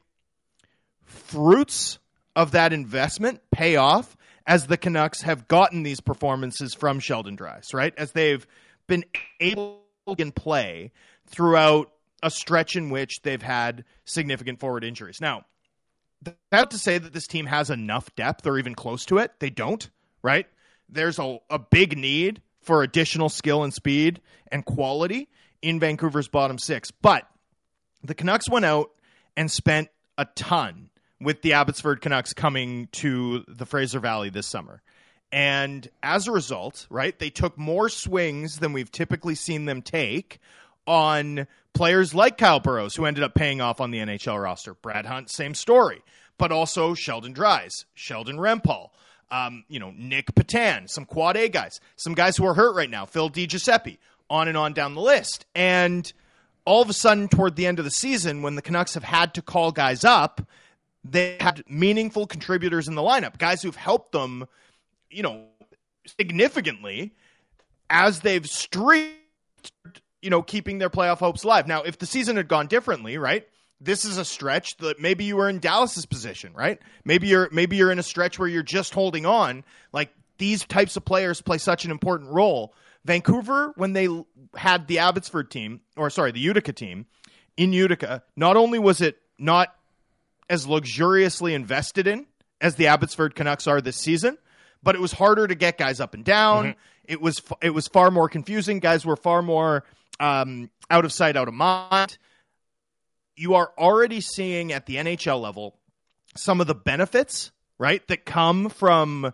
[1.05, 1.99] fruits
[2.37, 4.17] of that investment pay off
[4.47, 7.95] as the Canucks have gotten these performances from Sheldon Dries, right?
[7.97, 8.47] As they've
[8.87, 9.05] been
[9.41, 9.83] able
[10.17, 10.91] to play
[11.27, 11.91] throughout
[12.23, 15.21] a stretch in which they've had significant forward injuries.
[15.21, 15.45] Now,
[16.51, 19.33] that to say that this team has enough depth or even close to it.
[19.39, 19.89] They don't,
[20.23, 20.47] right?
[20.93, 25.29] There's a, a big need for additional skill and speed and quality
[25.61, 26.91] in Vancouver's bottom six.
[26.91, 27.27] But
[28.03, 28.91] the Canucks went out
[29.37, 34.83] and spent a ton with the Abbotsford Canucks coming to the Fraser Valley this summer.
[35.31, 40.41] And as a result, right, they took more swings than we've typically seen them take
[40.87, 44.75] on players like Kyle Burroughs, who ended up paying off on the NHL roster.
[44.75, 46.03] Brad Hunt, same story,
[46.37, 48.91] but also Sheldon Dries, Sheldon Rempal,
[49.33, 52.91] um, you know, Nick Petan, some quad A guys, some guys who are hurt right
[52.91, 53.97] now, Phil DiGiuseppe,
[54.29, 55.47] on and on down the list.
[55.55, 56.13] And
[56.67, 59.33] all of a sudden, toward the end of the season, when the Canucks have had
[59.35, 60.43] to call guys up,
[61.03, 64.47] they had meaningful contributors in the lineup, guys who've helped them,
[65.11, 65.47] you know,
[66.21, 67.15] significantly
[67.89, 69.17] as they've streaked,
[70.21, 71.67] you know, keeping their playoff hopes alive.
[71.67, 73.49] Now, if the season had gone differently, right?
[73.85, 76.81] This is a stretch that maybe you were in Dallas's position, right?
[77.05, 79.65] Maybe you're maybe you're in a stretch where you're just holding on.
[79.93, 82.75] Like these types of players play such an important role.
[83.05, 84.09] Vancouver, when they
[84.55, 87.07] had the Abbotsford team, or sorry, the Utica team
[87.57, 89.75] in Utica, not only was it not
[90.49, 92.27] as luxuriously invested in
[92.61, 94.39] as the Abbotsford Canucks are this season,
[94.83, 96.65] but it was harder to get guys up and down.
[96.65, 96.79] Mm-hmm.
[97.05, 98.79] It was it was far more confusing.
[98.79, 99.85] Guys were far more
[100.21, 102.17] um, out of sight, out of mind.
[103.37, 105.77] You are already seeing at the NHL level
[106.37, 109.33] some of the benefits, right, that come from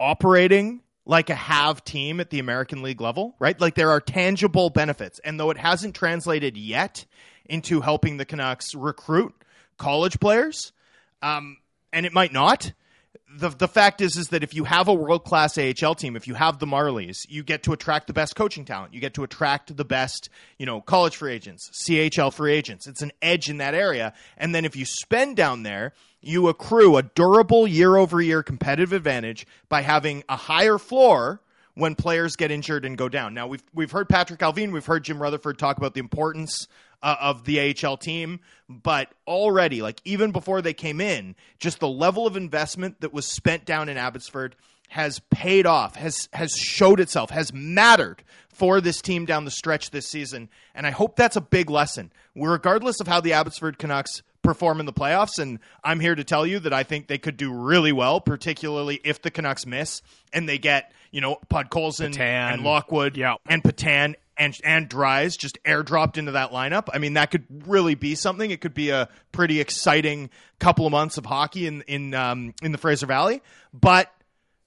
[0.00, 3.58] operating like a have team at the American League level, right?
[3.58, 5.18] Like there are tangible benefits.
[5.24, 7.06] And though it hasn't translated yet
[7.46, 9.34] into helping the Canucks recruit
[9.78, 10.72] college players,
[11.22, 11.56] um,
[11.92, 12.72] and it might not.
[13.30, 16.26] The, the fact is is that if you have a world class AHL team, if
[16.26, 18.94] you have the Marlies, you get to attract the best coaching talent.
[18.94, 22.86] You get to attract the best, you know, college free agents, CHL free agents.
[22.86, 24.14] It's an edge in that area.
[24.38, 28.92] And then if you spend down there, you accrue a durable year over year competitive
[28.92, 31.40] advantage by having a higher floor
[31.74, 33.34] when players get injured and go down.
[33.34, 36.66] Now we've we've heard Patrik Allvin, we've heard Jim Rutherford talk about the importance
[37.02, 41.88] uh, of the AHL team, but already, like even before they came in, just the
[41.88, 44.56] level of investment that was spent down in Abbotsford
[44.88, 49.90] has paid off, has has showed itself, has mattered for this team down the stretch
[49.90, 52.12] this season, and I hope that's a big lesson.
[52.34, 55.38] Regardless of how the Abbotsford Canucks perform in the playoffs.
[55.38, 58.98] And I'm here to tell you that I think they could do really well, particularly
[59.04, 60.00] if the Canucks miss
[60.32, 63.34] and they get, you know, Podkolzin and Lockwood yeah.
[63.46, 66.88] and Petan and and Dries just airdropped into that lineup.
[66.92, 68.50] I mean, that could really be something.
[68.50, 72.72] It could be a pretty exciting couple of months of hockey in in um, in
[72.72, 73.42] the Fraser Valley.
[73.74, 74.12] But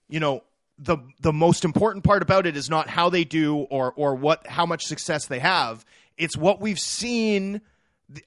[0.09, 0.43] you know,
[0.77, 4.45] the the most important part about it is not how they do or or what
[4.45, 5.85] how much success they have.
[6.17, 7.61] It's what we've seen
[8.09, 8.23] the,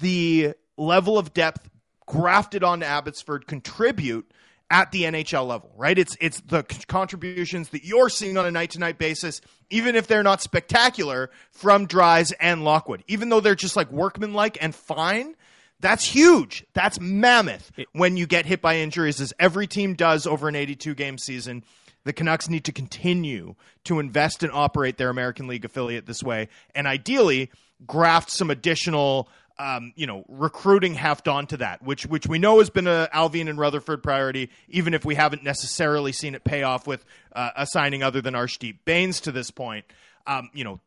[0.00, 1.68] the level of depth
[2.06, 4.32] grafted onto Abbotsford contribute
[4.70, 5.98] at the NHL level, right?
[5.98, 10.06] It's it's the contributions that you're seeing on a night to night basis, even if
[10.06, 13.02] they're not spectacular, from Dries and Lockwood.
[13.08, 15.34] Even though they're just like workmanlike and fine,
[15.80, 16.64] that's huge.
[16.72, 20.94] That's mammoth when you get hit by injuries, as every team does over an 82
[20.94, 21.64] game season.
[22.04, 26.48] The Canucks need to continue to invest and operate their American League affiliate this way,
[26.74, 27.50] and ideally
[27.86, 29.28] graft some additional
[29.60, 33.46] um, you know, recruiting heft onto that, which which we know has been a Allvin
[33.48, 37.04] and Rutherford priority, even if we haven't necessarily seen it pay off with
[37.36, 39.84] uh, a signing other than Arshdeep Bains to this point.
[40.26, 40.80] Um, you know,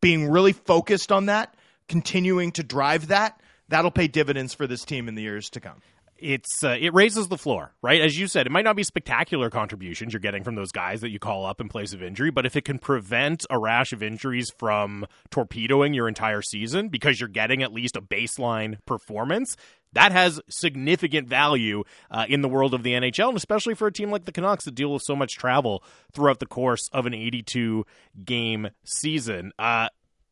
[0.00, 1.54] being really focused on that,
[1.86, 5.82] continuing to drive that, that'll pay dividends for this team in the years to come
[6.18, 8.00] it's uh, it raises the floor, right?
[8.00, 11.10] As you said, it might not be spectacular contributions you're getting from those guys that
[11.10, 14.02] you call up in place of injury, but if it can prevent a rash of
[14.02, 19.56] injuries from torpedoing your entire season because you're getting at least a baseline performance,
[19.92, 23.92] that has significant value uh, in the world of the NHL, and especially for a
[23.92, 27.14] team like the Canucks that deal with so much travel throughout the course of an
[27.14, 27.84] 82
[28.24, 29.52] game season.
[29.58, 29.88] Uh,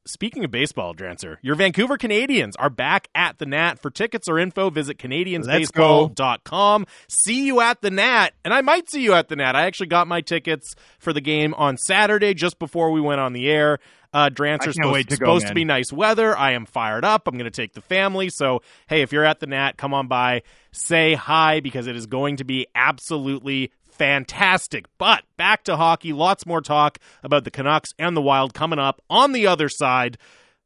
[0.07, 3.81] Speaking of baseball, Drancer, your Vancouver Canadians are back at the Nat.
[3.81, 6.87] For tickets or info, visit CanadiansBaseball.com.
[7.09, 9.57] See you at the Nat, and I might see you at the Nat.
[9.57, 13.33] I actually got my tickets for the game on Saturday just before we went on
[13.33, 13.81] the air.
[14.13, 16.37] Uh, Drancer supposed, to go, supposed to be nice weather.
[16.39, 17.27] I am fired up.
[17.27, 18.31] I'm going to take the family.
[18.31, 20.43] So, hey, if you're at the Nat, come on by,
[20.73, 24.87] say hi because it is going to be absolutely fantastic.
[24.99, 26.13] But back to hockey.
[26.13, 30.19] Lots more talk about the Canucks and the Wild coming up on the other side.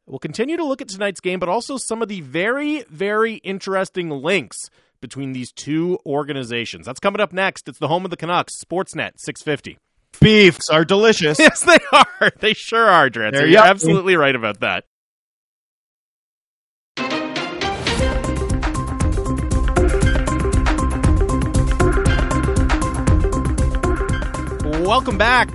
[0.06, 4.10] We'll continue to look at tonight's game, but also some of the very, very interesting
[4.10, 4.68] links
[5.00, 6.86] between these two organizations.
[6.86, 7.68] That's coming up next.
[7.68, 9.78] It's the home of the Canucks, Sportsnet 650.
[10.20, 11.38] Beefs are delicious.
[11.40, 12.32] Yes, they are.
[12.40, 13.50] They sure are, Drancer.
[13.50, 14.84] You're absolutely right about that.
[24.90, 25.48] Welcome back.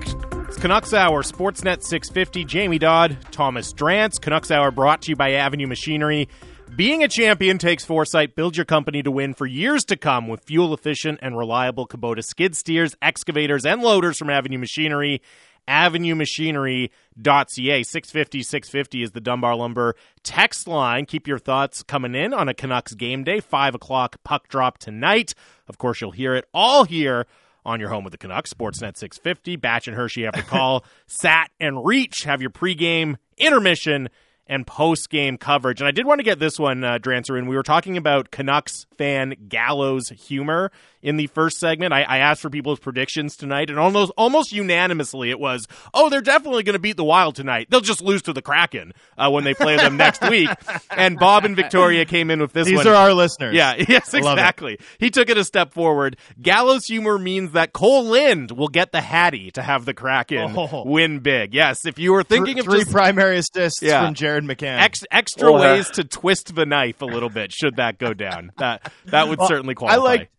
[0.48, 2.46] It's Canucks Hour, Sportsnet 650.
[2.46, 4.22] Jamie Dodd, Thomas Drance.
[4.22, 6.30] Canucks Hour brought to you by Avenue Machinery.
[6.74, 8.38] Being a champion takes foresight.
[8.38, 12.24] Build your company to win for years to come with fuel efficient and reliable Kubota
[12.24, 15.22] skid steers, excavators, and loaders from Avenue Machinery.
[15.68, 17.84] AvenueMachinery.ca.
[17.84, 21.06] 650 650 is the Dunbar Lumber text line.
[21.06, 23.42] Keep your thoughts coming in on a Canucks game day.
[23.42, 25.34] 5 o'clock puck drop tonight.
[25.68, 27.26] Of course, you'll hear it all here
[27.66, 28.54] on your home with the Canucks.
[28.54, 29.56] Sportsnet 650.
[29.56, 30.86] Batch and Hershey have to call.
[31.08, 34.10] Sat and Reach have your pregame, intermission,
[34.48, 35.82] and post-game coverage.
[35.82, 37.48] And I did want to get this one, uh, Drancer, in.
[37.48, 40.72] We were talking about Canucks fan Gallows humor
[41.06, 41.94] in the first segment.
[41.94, 46.20] I, I asked for people's predictions tonight, and almost almost unanimously it was, oh, they're
[46.22, 47.68] definitely going to beat the Wild tonight.
[47.70, 50.50] They'll just lose to the Kraken uh, when they play them next week.
[50.98, 52.88] And Bob and Victoria came in with this These one.
[52.88, 53.54] are our listeners.
[53.54, 54.42] Yeah, yes, I love it.
[54.42, 54.80] exactly.
[54.98, 56.16] He took it a step forward.
[56.42, 60.84] Gallows humor means that Kole Lind will get the Hattie to have the Kraken Oh.
[60.86, 61.54] win big.
[61.54, 64.06] Yes, if you were thinking Three, of three just primary assists Yeah.
[64.06, 64.80] from Jared McCann.
[64.80, 68.52] ex- extra Well, ways to twist the knife a little bit, should that go down,
[68.58, 69.98] that that would Well, certainly I qualify.
[70.04, 70.30] like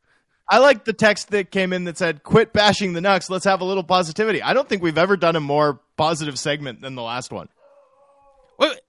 [0.48, 3.28] I like the text that came in that said, "Quit bashing the Nucks.
[3.28, 6.80] Let's have a little positivity." I don't think we've ever done a more positive segment
[6.80, 7.48] than the last one.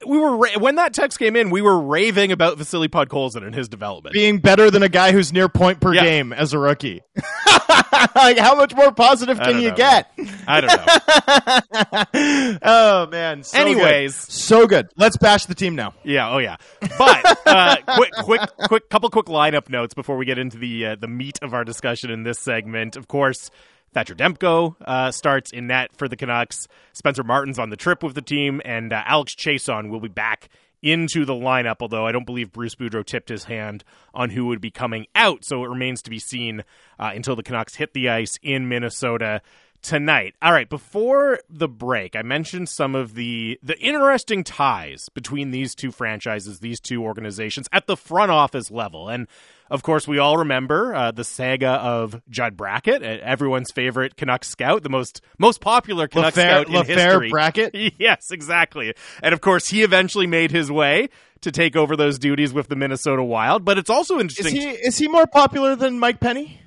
[0.05, 3.53] We were ra- when that text came in, we were raving about Vasily Podkolzin and
[3.53, 4.13] his development.
[4.13, 6.03] Being better than a guy who's near point per Yeah.
[6.03, 7.01] game as a rookie.
[8.15, 10.11] like, how much more positive can you know, get?
[10.47, 12.59] I don't know.
[12.63, 13.43] oh man.
[13.43, 14.13] So Anyways.
[14.25, 14.31] good.
[14.31, 14.89] so good.
[14.95, 15.93] Let's bash the team now.
[16.03, 16.57] Yeah, oh yeah.
[16.97, 20.95] But uh, quick, quick, quick, couple quick lineup notes before we get into the uh,
[20.95, 22.95] the meat of our discussion in this segment.
[22.95, 23.49] Of course,
[23.93, 26.67] Thatcher Demko uh, starts in net for the Canucks.
[26.93, 30.49] Spencer Martin's on the trip with the team, and uh, Alex Chiasson will be back
[30.81, 31.77] into the lineup.
[31.79, 35.43] Although I don't believe Bruce Boudreau tipped his hand on who would be coming out,
[35.43, 36.63] so it remains to be seen
[36.99, 39.41] uh, until the Canucks hit the ice in Minnesota
[39.81, 40.35] tonight.
[40.41, 45.75] All right, before the break, I mentioned some of the the interesting ties between these
[45.75, 49.09] two franchises, these two organizations at the front office level.
[49.09, 49.27] And
[49.69, 54.83] of course, we all remember uh, the saga of Judd Brackett, everyone's favorite Canucks scout,
[54.83, 57.29] the most most popular Canucks LaFair, scout in LaFair history.
[57.29, 57.75] Brackett.
[57.99, 58.93] Yes, exactly.
[59.21, 61.09] And of course, he eventually made his way
[61.41, 63.63] to take over those duties with the Minnesota Wild.
[63.65, 64.55] But it's also Is interesting.
[64.55, 66.61] he is he more popular than Mike Penny?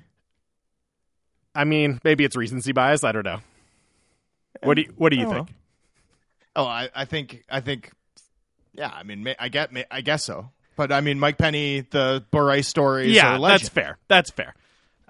[1.54, 3.04] I mean, maybe it's recency bias.
[3.04, 3.40] I don't know.
[4.62, 5.48] What do you, what do you think?
[6.54, 7.92] Oh, I, I think I think
[8.72, 8.90] yeah.
[8.92, 10.50] I mean, I get I guess so.
[10.76, 13.14] But I mean, Mike Penny, the Bure stories.
[13.14, 13.98] Yeah, that's fair.
[14.08, 14.54] That's fair.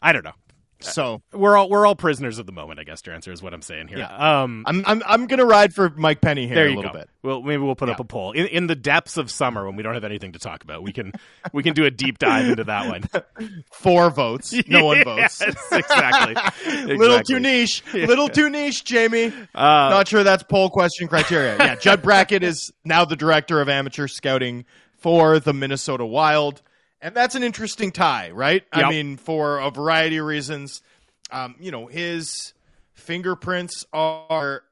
[0.03, 0.35] I don't know.
[0.83, 2.81] So We're all we're all prisoners of the moment.
[2.81, 3.99] I guess your answer is what I'm saying here.
[3.99, 4.43] Yeah.
[4.43, 6.99] Um, I'm I'm I'm gonna ride for Mike Penny here there a little go.
[6.99, 7.11] bit.
[7.23, 9.83] Well, maybe we'll put up a poll in in the depths of summer when we
[9.83, 10.83] don't have anything to talk about.
[10.83, 11.13] We can
[11.53, 13.63] we can do a deep dive into that one.
[13.73, 14.55] Four votes.
[14.69, 15.41] No one votes.
[15.41, 16.35] Yes, exactly.
[16.97, 17.83] Little too niche.
[17.93, 19.33] Little too niche, Jamie.
[19.55, 21.57] Uh, Not sure that's poll question criteria.
[21.59, 24.65] Yeah, Judd Brackett is now the director of amateur scouting
[24.99, 26.63] for the Minnesota Wild.
[27.03, 28.63] And that's an interesting tie, right?
[28.77, 28.85] Yep.
[28.85, 30.83] I mean, for a variety of reasons.
[31.31, 32.53] Um, you know, his
[32.93, 34.63] fingerprints are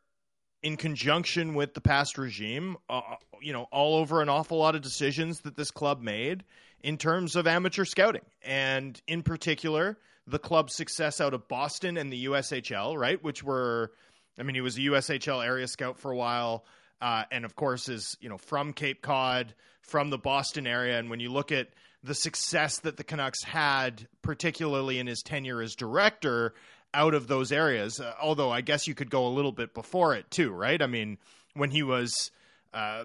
[0.62, 3.01] in conjunction with the past regime, uh,
[3.41, 6.45] you know, all over an awful lot of decisions that this club made
[6.83, 8.25] in terms of amateur scouting.
[8.43, 13.23] And in particular, the club's success out of Boston and the USHL, right?
[13.23, 13.93] Which were,
[14.38, 16.64] I mean, he was a USHL area scout for a while.
[17.01, 20.99] Uh, and of course, is, you know, from Cape Cod, from the Boston area.
[20.99, 21.69] And when you look at
[22.03, 26.55] the success that the Canucks had, particularly in his tenure as director,
[26.95, 28.01] out of those areas.
[28.01, 30.81] Uh, although I guess you could go a little bit before it too, right?
[30.81, 31.19] I mean,
[31.55, 32.31] when he was
[32.73, 33.05] uh,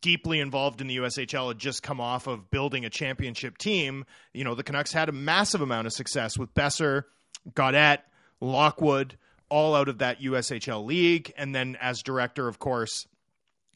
[0.00, 4.04] deeply involved in the USHL, had just come off of building a championship team.
[4.32, 7.04] You know, the Canucks had a massive amount of success with Boeser,
[7.52, 8.00] Gaudette,
[8.40, 9.16] Lockwood,
[9.48, 13.06] all out of that USHL league, and then as director, of course.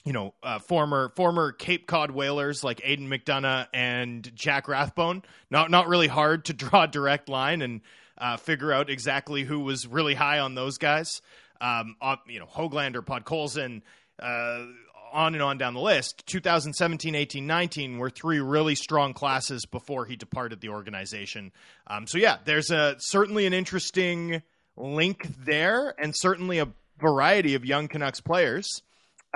[0.05, 5.23] You know, uh, former former Cape Cod whalers like Aidan McDonough and Jack Rathbone.
[5.51, 7.81] Not not really hard to draw a direct line and
[8.17, 11.21] uh, figure out exactly who was really high on those guys.
[11.61, 13.83] Um, uh, you know, Hoglander, Podkolzin,
[14.21, 14.65] uh,
[15.13, 16.27] on and on down the list.
[16.27, 21.53] 2017, 18, 19 were three really strong classes before he departed the organization.
[21.87, 24.43] Um, so yeah, there's a certainly an interesting
[24.77, 26.69] link there, and certainly a
[26.99, 28.83] variety of young Canucks players,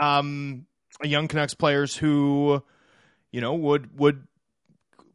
[0.03, 0.67] um,
[1.03, 2.63] young Canucks players who,
[3.31, 4.27] you know, would would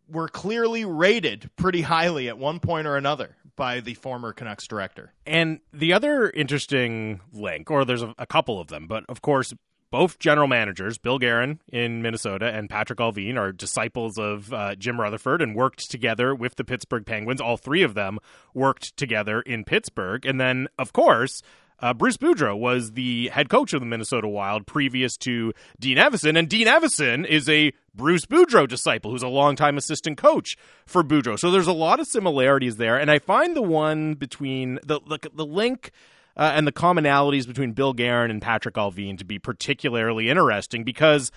[0.10, 5.14] were clearly rated pretty highly at one point or another by the former Canucks director.
[5.26, 9.54] And the other interesting link, or there's a, a couple of them, but of course,
[9.90, 15.00] both general managers, Bill Guerin in Minnesota and Patrik Allvin, are disciples of uh, Jim
[15.00, 17.42] Rutherford and worked together with the Pittsburgh Penguins.
[17.42, 18.20] All three of them
[18.54, 20.26] worked together in Pittsburgh.
[20.26, 21.42] And then, of course,
[21.80, 26.38] uh, Bruce Boudreau was the head coach of the Minnesota Wild previous to Dean Evason,
[26.38, 31.38] and Dean Evason is a Bruce Boudreau disciple who's a longtime assistant coach for Boudreau.
[31.38, 35.20] So there's a lot of similarities there, and I find the one between the the,
[35.34, 35.92] the link.
[36.36, 41.32] Uh, and the commonalities between Bill Guerin and Patrik Allvin to be particularly interesting because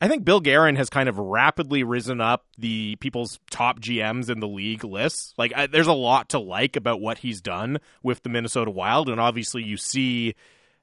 [0.00, 4.40] I think Bill Guerin has kind of rapidly risen up the people's top GMs in
[4.40, 5.32] the league lists.
[5.38, 9.08] Like, I, there's a lot to like about what he's done with the Minnesota Wild,
[9.08, 10.34] and obviously you see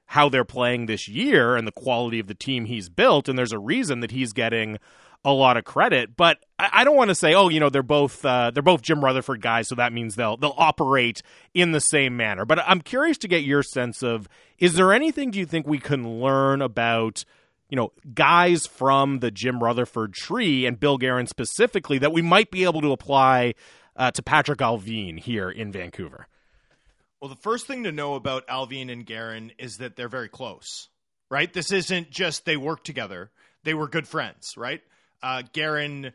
[0.06, 3.52] how they're playing this year and the quality of the team he's built, and there's
[3.52, 4.78] a reason that he's getting
[5.24, 6.16] a lot of credit.
[6.16, 9.02] But I, don't want to say, oh, you know, they're both uh, they're both Jim
[9.02, 11.22] Rutherford guys, so that means they'll they'll operate
[11.54, 12.44] in the same manner.
[12.44, 15.78] But I'm curious to get your sense of is there anything do you think we
[15.78, 17.24] can learn about?
[17.74, 22.52] You know, guys from the Jim Rutherford tree and Bill Guerin specifically that we might
[22.52, 23.54] be able to apply
[23.96, 26.28] uh, to Patrik Allvin here in Vancouver?
[27.20, 30.88] Well, the first thing to know about Allvin and Guerin is that they're very close,
[31.28, 31.52] right?
[31.52, 33.32] This isn't just they work together;
[33.64, 34.80] they were good friends, right?
[35.20, 36.12] Uh, Guerin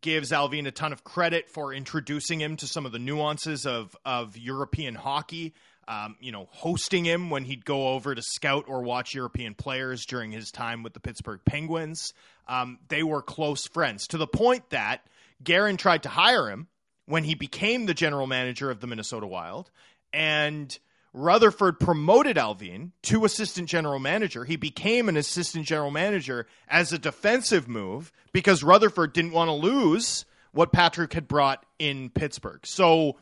[0.00, 3.96] gives Allvin a ton of credit for introducing him to some of the nuances of
[4.04, 5.54] of European hockey
[5.90, 10.06] um, you know, hosting him when he'd go over to scout or watch European players
[10.06, 12.14] during his time with the Pittsburgh Penguins.
[12.46, 15.04] Um, they were close friends to the point that
[15.42, 16.68] Guerin tried to hire him
[17.06, 19.72] when he became the general manager of the Minnesota Wild,
[20.12, 20.78] and
[21.12, 24.44] Rutherford promoted Allvin to assistant general manager.
[24.44, 29.54] He became an assistant general manager as a defensive move because Rutherford didn't want to
[29.54, 32.64] lose what Patrick had brought in Pittsburgh.
[32.64, 33.16] So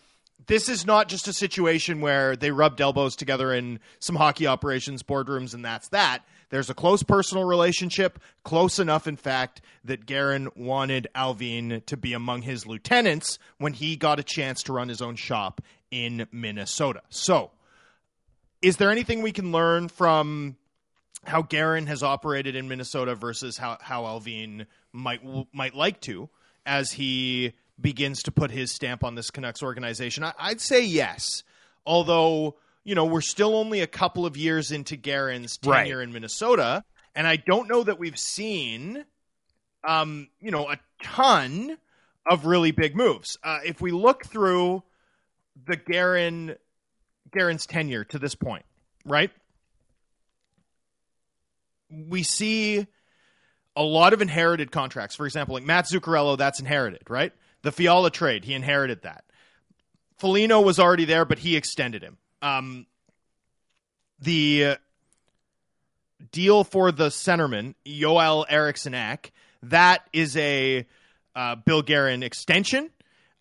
[0.46, 5.02] this is not just a situation where they rubbed elbows together in some hockey operations
[5.02, 6.20] boardrooms and that's that.
[6.50, 12.14] There's a close personal relationship, close enough, in fact, that Guerin wanted Allvin to be
[12.14, 15.60] among his lieutenants when he got a chance to run his own shop
[15.90, 17.02] in Minnesota.
[17.10, 17.50] So,
[18.62, 20.56] is there anything we can learn from
[21.24, 25.20] how Guerin has operated in Minnesota versus how, how Allvin might
[25.52, 26.30] might like to
[26.64, 30.24] as he begins to put his stamp on this Canucks organization?
[30.24, 31.42] I, would say yes.
[31.86, 36.04] Although, you know, we're still only a couple of years into Guerin's tenure right.
[36.04, 39.04] in Minnesota, and I don't know that we've seen,
[39.86, 41.78] um, you know, a ton
[42.30, 43.38] of really big moves.
[43.42, 44.82] Uh, if we look through
[45.66, 46.56] the Guerin
[47.32, 48.64] Guerin's tenure to this point,
[49.04, 49.30] right?
[51.90, 52.86] We see
[53.76, 55.16] a lot of inherited contracts.
[55.16, 57.32] For example, like Matt Zuccarello, that's inherited, right?
[57.62, 59.24] The Fiala trade, he inherited that.
[60.16, 62.18] Foligno was already there, but he extended him.
[62.42, 62.86] Um,
[64.20, 64.76] the
[66.32, 69.32] deal for the centerman, Joel Eriksson Ek,
[69.62, 70.86] that is a
[71.34, 72.90] uh, Bill Guerin extension.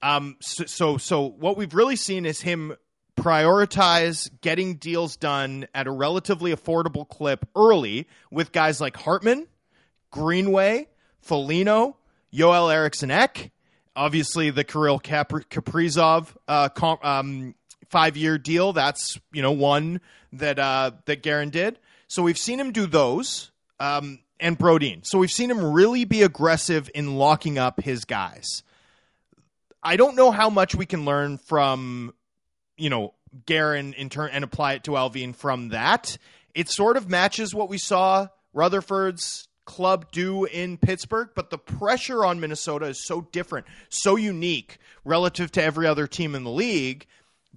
[0.01, 2.75] Um, so, so, so what we've really seen is him
[3.17, 9.47] prioritize getting deals done at a relatively affordable clip early with guys like Hartman,
[10.11, 10.87] Greenway,
[11.21, 11.97] Foligno,
[12.31, 13.51] Joel Eriksson Ek,
[13.97, 16.69] obviously the Kirill Kaprizov uh,
[17.03, 17.55] um,
[17.89, 18.71] five year deal.
[18.71, 19.99] That's you know one
[20.33, 21.79] that uh, that Guerin did.
[22.07, 23.51] So we've seen him do those.
[23.79, 25.05] Um, and Brodin.
[25.05, 28.63] So we've seen him really be aggressive in locking up his guys.
[29.81, 32.13] I don't know how much we can learn from,
[32.77, 33.13] you know,
[33.45, 36.17] Guerin in turn and apply it to Allvin from that.
[36.53, 42.25] It sort of matches what we saw Rutherford's club do in Pittsburgh, but the pressure
[42.25, 47.05] on Minnesota is so different, so unique relative to every other team in the league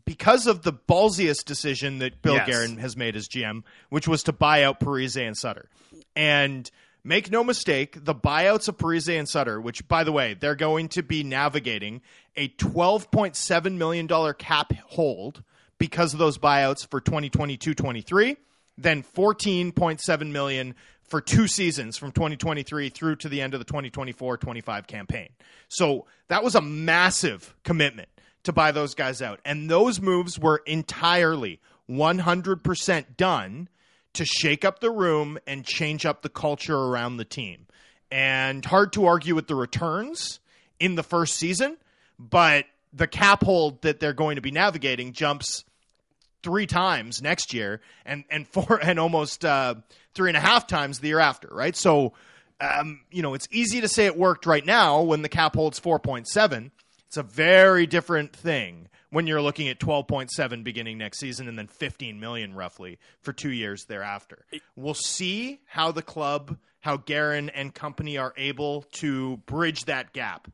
[0.05, 2.47] because of the ballsiest decision that Bill yes.
[2.47, 5.69] Guerin has made as GM, which was to buy out Parise and Suter.
[6.17, 6.71] And
[7.05, 10.89] make no mistake, the buyouts of Parise and Suter, which, by the way, they're going
[10.91, 12.03] to be navigating
[12.37, 15.43] a $12.7 million cap hold
[15.79, 18.37] because of those buyouts for 2022-23,
[18.83, 24.87] then 14.7 million for two seasons from 2023 through to the end of the 2024-25
[24.87, 25.29] campaign.
[25.69, 28.09] So that was a massive commitment
[28.45, 29.41] to buy those guys out.
[29.45, 31.61] And those moves were entirely
[31.91, 33.69] 100% done
[34.13, 37.67] to shake up the room and change up the culture around the team.
[38.11, 40.41] And hard to argue with the returns
[40.79, 41.77] in the first season,
[42.19, 45.65] but the cap hold that they're going to be navigating jumps
[46.43, 49.75] three times next year and and four and almost uh,
[50.15, 51.77] three and a half times the year after, right?
[51.77, 52.13] So,
[52.61, 55.79] um, you know, it's easy to say it worked right now when the cap holds
[55.79, 56.73] four point seven.
[57.07, 61.67] It's a very different thing when you're looking at 12.7 beginning next season and then
[61.67, 64.45] 15 million roughly for two years thereafter.
[64.77, 70.49] We'll see how the club, how Guerin and company are able to bridge that gap.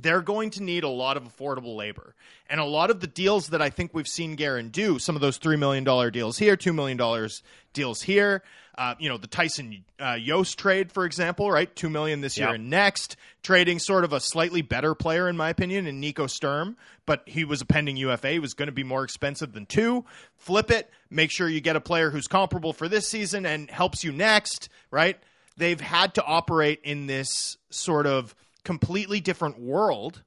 [0.00, 2.14] They're going to need a lot of affordable labor.
[2.48, 5.20] And a lot of the deals that I think we've seen Guerin do, some of
[5.20, 7.28] those $3 million deals here, $2 million
[7.72, 8.42] deals here,
[8.78, 11.74] uh, you know, the Tyson uh, Jost trade, for example, right?
[11.74, 15.50] 2 million this year and next, trading sort of a slightly better player, in my
[15.50, 18.30] opinion, in Nico Sturm, but he was a pending UFA.
[18.30, 20.04] He was going to be more expensive than two.
[20.36, 24.04] Flip it, make sure you get a player who's comparable for this season and helps
[24.04, 25.18] you next, right?
[25.56, 28.32] They've had to operate in this sort of
[28.68, 30.22] completely different world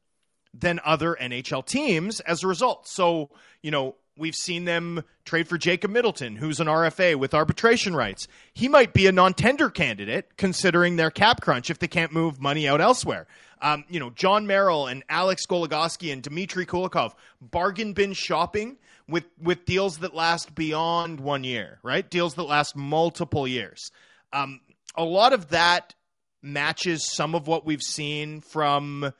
[0.52, 2.88] than other NHL teams as a result.
[2.88, 3.30] So,
[3.62, 8.28] you know, we've seen them trade for Jacob Middleton, who's an RFA with arbitration rights.
[8.52, 12.42] He might be a non tender candidate considering their cap crunch if they can't move
[12.42, 13.28] money out elsewhere.
[13.62, 19.26] Um, you know, Jon Merrill and Alex Goligoski and Dmitry Kulikov bargain bin shopping with,
[19.40, 22.10] with deals that last beyond one year, right?
[22.10, 23.92] Deals that last multiple years.
[24.34, 24.62] Um,
[24.96, 25.94] a lot of that
[26.42, 29.14] matches some of what we've seen from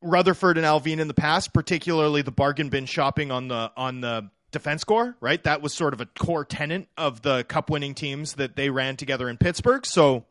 [0.00, 4.30] Rutherford and Allvin in the past, particularly the bargain bin shopping on the on the
[4.50, 5.42] defense core, right?
[5.42, 8.96] That was sort of a core tenant of the cup winning teams that they ran
[8.96, 9.84] together in Pittsburgh.
[9.84, 10.24] So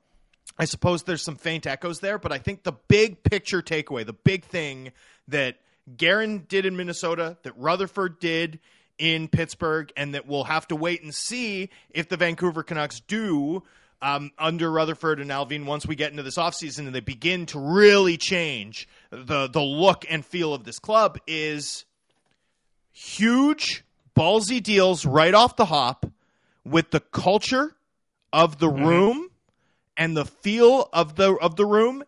[0.57, 4.13] I suppose there's some faint echoes there, but I think the big picture takeaway, the
[4.13, 4.91] big thing
[5.27, 5.57] that
[5.97, 8.59] Guerin did in Minnesota, that Rutherford did
[8.97, 13.63] in Pittsburgh, and that we'll have to wait and see if the Vancouver Canucks do
[14.03, 17.59] um, under Rutherford and Allvin once we get into this offseason and they begin to
[17.59, 21.85] really change the the look and feel of this club is
[22.91, 23.85] huge
[24.15, 26.05] ballsy deals right off the hop
[26.65, 27.75] with the culture
[28.33, 29.29] of the room
[29.95, 32.03] and the feel of the of the room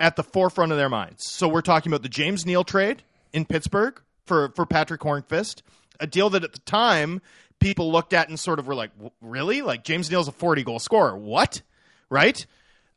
[0.00, 1.24] at the forefront of their minds.
[1.30, 5.62] So we're talking about the James Neal trade in Pittsburgh for for Patric Hornqvist,
[6.00, 7.22] a deal that at the time
[7.64, 8.90] people looked at and sort of were like,
[9.22, 9.62] "Really?
[9.62, 11.16] Like James Neal's a 40 goal scorer?
[11.16, 11.62] What?"
[12.10, 12.44] Right?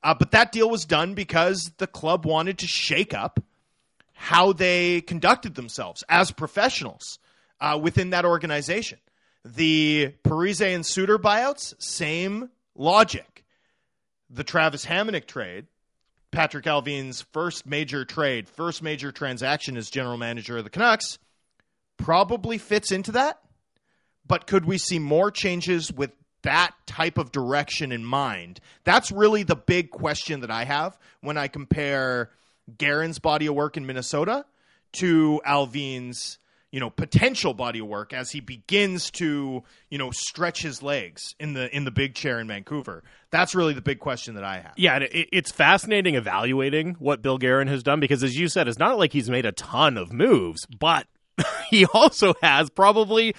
[0.04, 3.40] Uh, but that deal was done because the club wanted to shake up
[4.14, 7.18] how they conducted themselves as professionals
[7.62, 9.00] uh, within that organization.
[9.46, 13.46] The Parise and Suter buyouts, same logic.
[14.30, 15.68] The Travis Hamonic trade,
[16.34, 21.20] Patrik Allvin's first major trade, first major transaction as general manager of the Canucks,
[21.96, 23.40] probably fits into that.
[24.28, 26.12] But could we see more changes with
[26.44, 28.60] that type of direction in mind?
[28.84, 32.32] That's really the big question that I have when I compare
[32.78, 34.46] Guerin's body of work in Minnesota
[34.94, 36.38] to Allvin's,
[36.72, 41.36] you know, potential body of work as he begins to, you know, stretch his legs
[41.40, 43.04] in the in the big chair in Vancouver.
[43.30, 44.74] That's really the big question that I have.
[44.76, 48.80] Yeah, it, it's fascinating evaluating what Bill Guerin has done because, as you said, it's
[48.80, 51.08] not like he's made a ton of moves, but
[51.70, 53.36] he also has probably,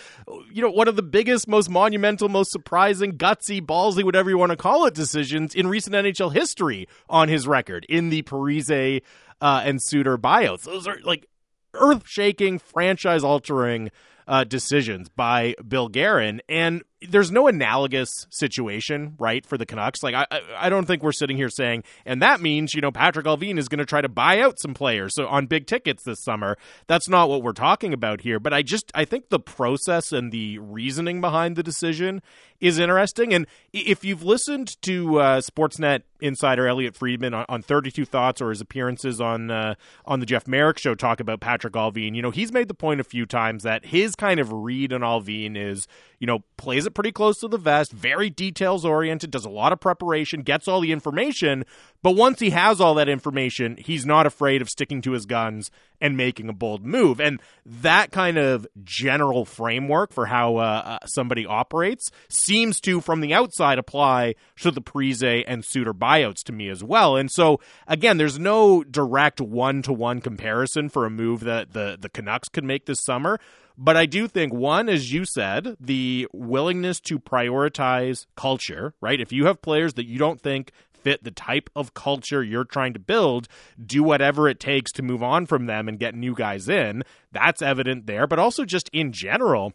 [0.53, 4.51] you know, one of the biggest, most monumental, most surprising, gutsy, ballsy, whatever you want
[4.51, 9.03] to call it, decisions in recent NHL history on his record in the Parise
[9.41, 10.63] uh, and Suter buyouts.
[10.63, 11.27] Those are like
[11.75, 13.91] earth shaking, franchise altering
[14.27, 16.41] uh, decisions by Bill Guerin.
[16.49, 20.03] And there's no analogous situation, right, for the Canucks.
[20.03, 20.27] Like, I,
[20.57, 23.69] I- don't think we're sitting here saying, and that means, you know, Patrik Allvin is
[23.69, 26.59] going to try to buy out some players so on big tickets this summer.
[26.87, 28.39] That's not what we're talking about here.
[28.41, 32.21] But I just, I think the process and the reasoning behind the decision
[32.61, 33.33] is interesting.
[33.33, 38.51] And if you've listened to uh, Sportsnet insider Elliot Friedman on, on 32 Thoughts or
[38.51, 42.31] his appearances on uh, on the Jeff Marek show talk about Patrik Allvin, you know,
[42.31, 45.87] he's made the point a few times that his kind of read on Allvin is,
[46.19, 49.73] you know, plays it pretty close to the vest, very details oriented, does a lot
[49.73, 51.65] of preparation, gets all the information,
[52.03, 55.71] but once he has all that information, he's not afraid of sticking to his guns
[56.01, 57.21] and making a bold move.
[57.21, 63.21] And that kind of general framework for how uh, uh, somebody operates seems to, from
[63.21, 67.17] the outside, apply to the Parise and Suter buyouts to me as well.
[67.17, 71.99] And so, again, there's no direct one to one comparison for a move that the,
[72.01, 73.41] the Canucks could make this summer.
[73.81, 79.21] But I do think, one, as you said, the willingness to prioritize culture, right?
[79.21, 80.73] If you have players that you don't think
[81.03, 83.49] fit the type of culture you're trying to build,
[83.85, 87.03] do whatever it takes to move on from them and get new guys in.
[87.33, 88.27] That's evident there.
[88.27, 89.73] But also, just in general,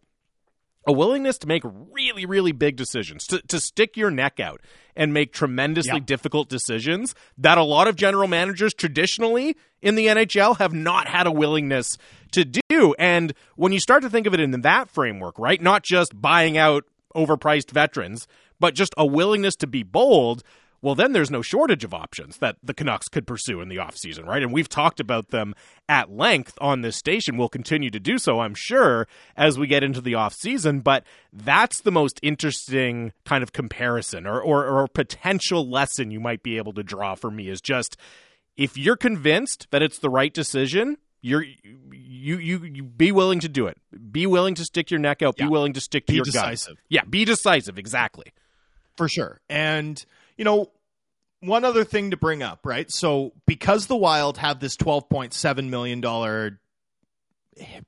[0.85, 4.59] a willingness to make really, really big decisions, to, to stick your neck out
[4.97, 6.05] and make tremendously Yeah.
[6.05, 11.25] difficult decisions that a lot of general managers traditionally in the NHL have not had
[11.25, 11.97] a willingness
[12.33, 12.93] to do.
[12.99, 16.57] And when you start to think of it in that framework, right, not just buying
[16.57, 16.83] out
[17.15, 18.27] overpriced veterans,
[18.59, 20.43] but just a willingness to be bold,
[20.83, 24.25] well, then there's no shortage of options that the Canucks could pursue in the offseason,
[24.25, 24.43] right?
[24.43, 25.55] And we've talked about them
[25.87, 27.37] at length on this station.
[27.37, 29.07] We'll continue to do so, I'm sure,
[29.37, 30.83] as we get into the offseason.
[30.83, 36.43] But that's the most interesting kind of comparison or, or, or potential lesson you might
[36.43, 37.95] be able to draw for me is just
[38.57, 43.47] if you're convinced that it's the right decision, you're you you you be willing to
[43.47, 43.77] do it.
[44.11, 45.37] Be willing to stick your neck out.
[45.37, 46.75] Be willing to stick to Be your decisive.
[46.89, 47.77] Yeah, be decisive.
[47.77, 48.33] Exactly.
[48.97, 49.39] for sure.
[49.49, 50.03] And
[50.37, 50.71] you know,
[51.41, 52.89] one other thing to bring up, right?
[52.91, 56.59] So because the Wild have this twelve point seven million dollar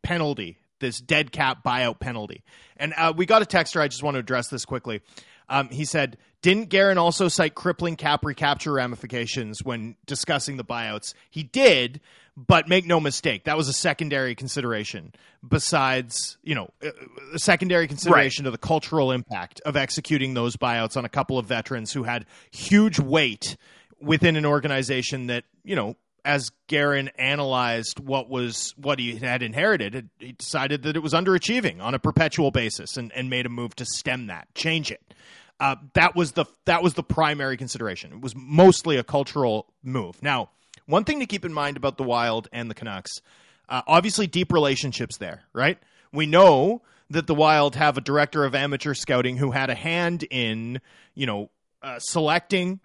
[0.04, 2.44] penalty, this dead cap buyout penalty,
[2.78, 3.80] and uh, we got a texter.
[3.82, 5.02] I just want to address this quickly.
[5.48, 11.14] Um, he said, "Didn't Guerin also cite crippling cap recapture ramifications when discussing the buyouts?"
[11.30, 12.02] He did,
[12.38, 15.14] but make no mistake, that was a secondary consideration.
[15.48, 16.90] Besides, you know, uh,
[17.34, 21.46] a secondary consideration to the cultural impact of executing those buyouts on a couple of
[21.46, 23.56] veterans who had huge weight
[24.02, 30.10] within an organization that, you know, as Guerin analyzed what was what he had inherited,
[30.20, 33.76] he decided that it was underachieving on a perpetual basis and, and made a move
[33.76, 35.14] to stem that, change it.
[35.60, 38.12] Uh, that was the that was the primary consideration.
[38.12, 40.22] It was mostly a cultural move.
[40.22, 40.50] Now,
[40.86, 43.22] one thing to keep in mind about the Wild and the Canucks,
[43.70, 45.78] uh, obviously deep relationships there, right?
[46.12, 50.24] We know that the Wild have a director of amateur scouting who had a hand
[50.30, 50.82] in,
[51.14, 51.50] you know,
[51.82, 52.80] uh, selecting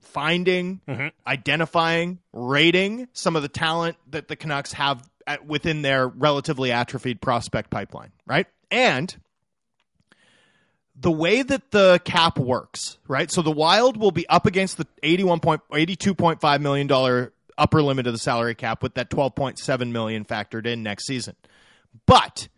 [0.00, 0.80] finding,
[1.26, 7.20] identifying, rating some of the talent that the Canucks have at, within their relatively atrophied
[7.20, 8.46] prospect pipeline, right?
[8.70, 9.14] And
[11.00, 13.30] the way that the cap works, right?
[13.30, 18.06] So the Wild will be up against the 81 point, 82.5 million dollar upper limit
[18.06, 21.36] of the salary cap with that 12.7 million factored in next season.
[22.06, 22.48] But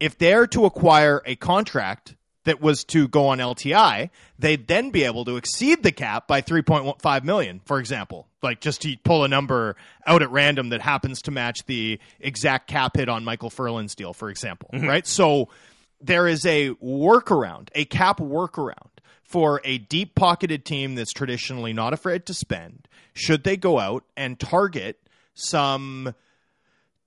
[0.00, 5.04] if they're to acquire a contract that was to go on LTI, they'd then be
[5.04, 8.26] able to exceed the cap by 3.5 million, for example.
[8.42, 9.76] Like just to pull a number
[10.06, 14.12] out at random that happens to match the exact cap hit on Micheal Ferland's deal,
[14.14, 14.86] for example, mm-hmm.
[14.86, 15.06] right?
[15.06, 15.48] So
[16.00, 18.88] there is a workaround, a cap workaround
[19.22, 22.88] for a deep pocketed team that's traditionally not afraid to spend.
[23.12, 25.00] Should they go out and target
[25.34, 26.14] some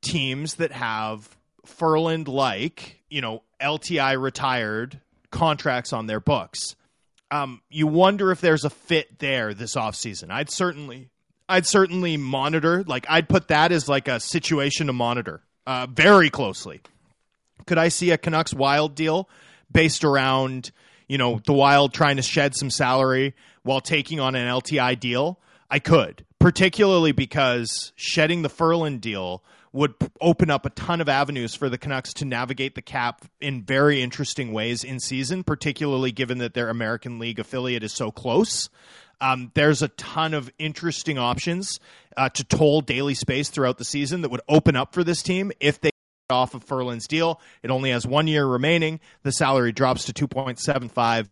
[0.02, 6.76] teams that have Ferland like, you know, LTI retired contracts on their books.
[7.30, 10.32] Um, you wonder if there's a fit there this offseason.
[10.32, 11.10] I'd certainly
[11.48, 16.30] I'd certainly monitor, like I'd put that as like a situation to monitor uh, very
[16.30, 16.82] closely.
[17.66, 19.30] Could I see a Canucks Wild deal
[19.72, 20.72] based around,
[21.08, 25.40] you know, the Wild trying to shed some salary while taking on an LTI deal?
[25.70, 29.42] I could, particularly because shedding the Ferland deal
[29.74, 33.64] would open up a ton of avenues for the Canucks to navigate the cap in
[33.64, 38.70] very interesting ways in season, particularly given that their American League affiliate is so close.
[39.22, 41.80] Um, there's a ton of interesting options
[42.18, 45.52] uh, to toll daily space throughout the season that would open up for this team
[45.60, 45.91] if they
[46.32, 47.40] off of Ferland's deal.
[47.62, 49.00] It only has one year remaining.
[49.24, 51.28] The salary drops to 2.75.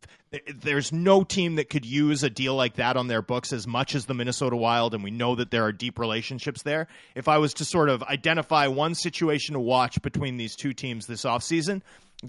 [0.62, 3.96] There's no team that could use a deal like that on their books as much
[3.96, 6.88] as the Minnesota Wild, and we know that there are deep relationships there.
[7.16, 11.08] If I was to sort of identify one situation to watch between these two teams
[11.08, 11.82] this offseason,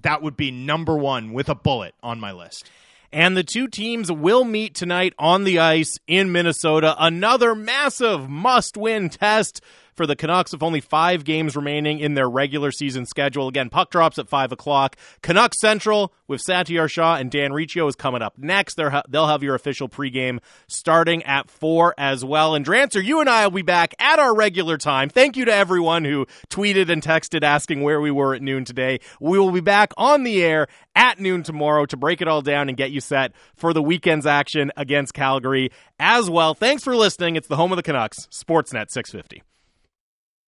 [0.02, 2.70] that would be number one with a bullet on my list.
[3.12, 6.94] And the two teams will meet tonight on the ice in Minnesota.
[6.98, 9.60] Another massive must win test
[10.00, 13.48] for the Canucks with only five games remaining in their regular season schedule.
[13.48, 14.96] Again, puck drops at 5 o'clock.
[15.20, 18.76] Canucks Central with Satiar Shah and Dan Riccio is coming up next.
[18.76, 20.38] They're, they'll have your official pregame
[20.68, 22.54] starting at 4 as well.
[22.54, 25.10] And Drancer, you and I will be back at our regular time.
[25.10, 29.00] Thank you to everyone who tweeted and texted asking where we were at noon today.
[29.20, 32.70] We will be back on the air at noon tomorrow to break it all down
[32.70, 36.54] and get you set for the weekend's action against Calgary as well.
[36.54, 37.36] Thanks for listening.
[37.36, 39.42] It's the home of the Canucks, Sportsnet 650.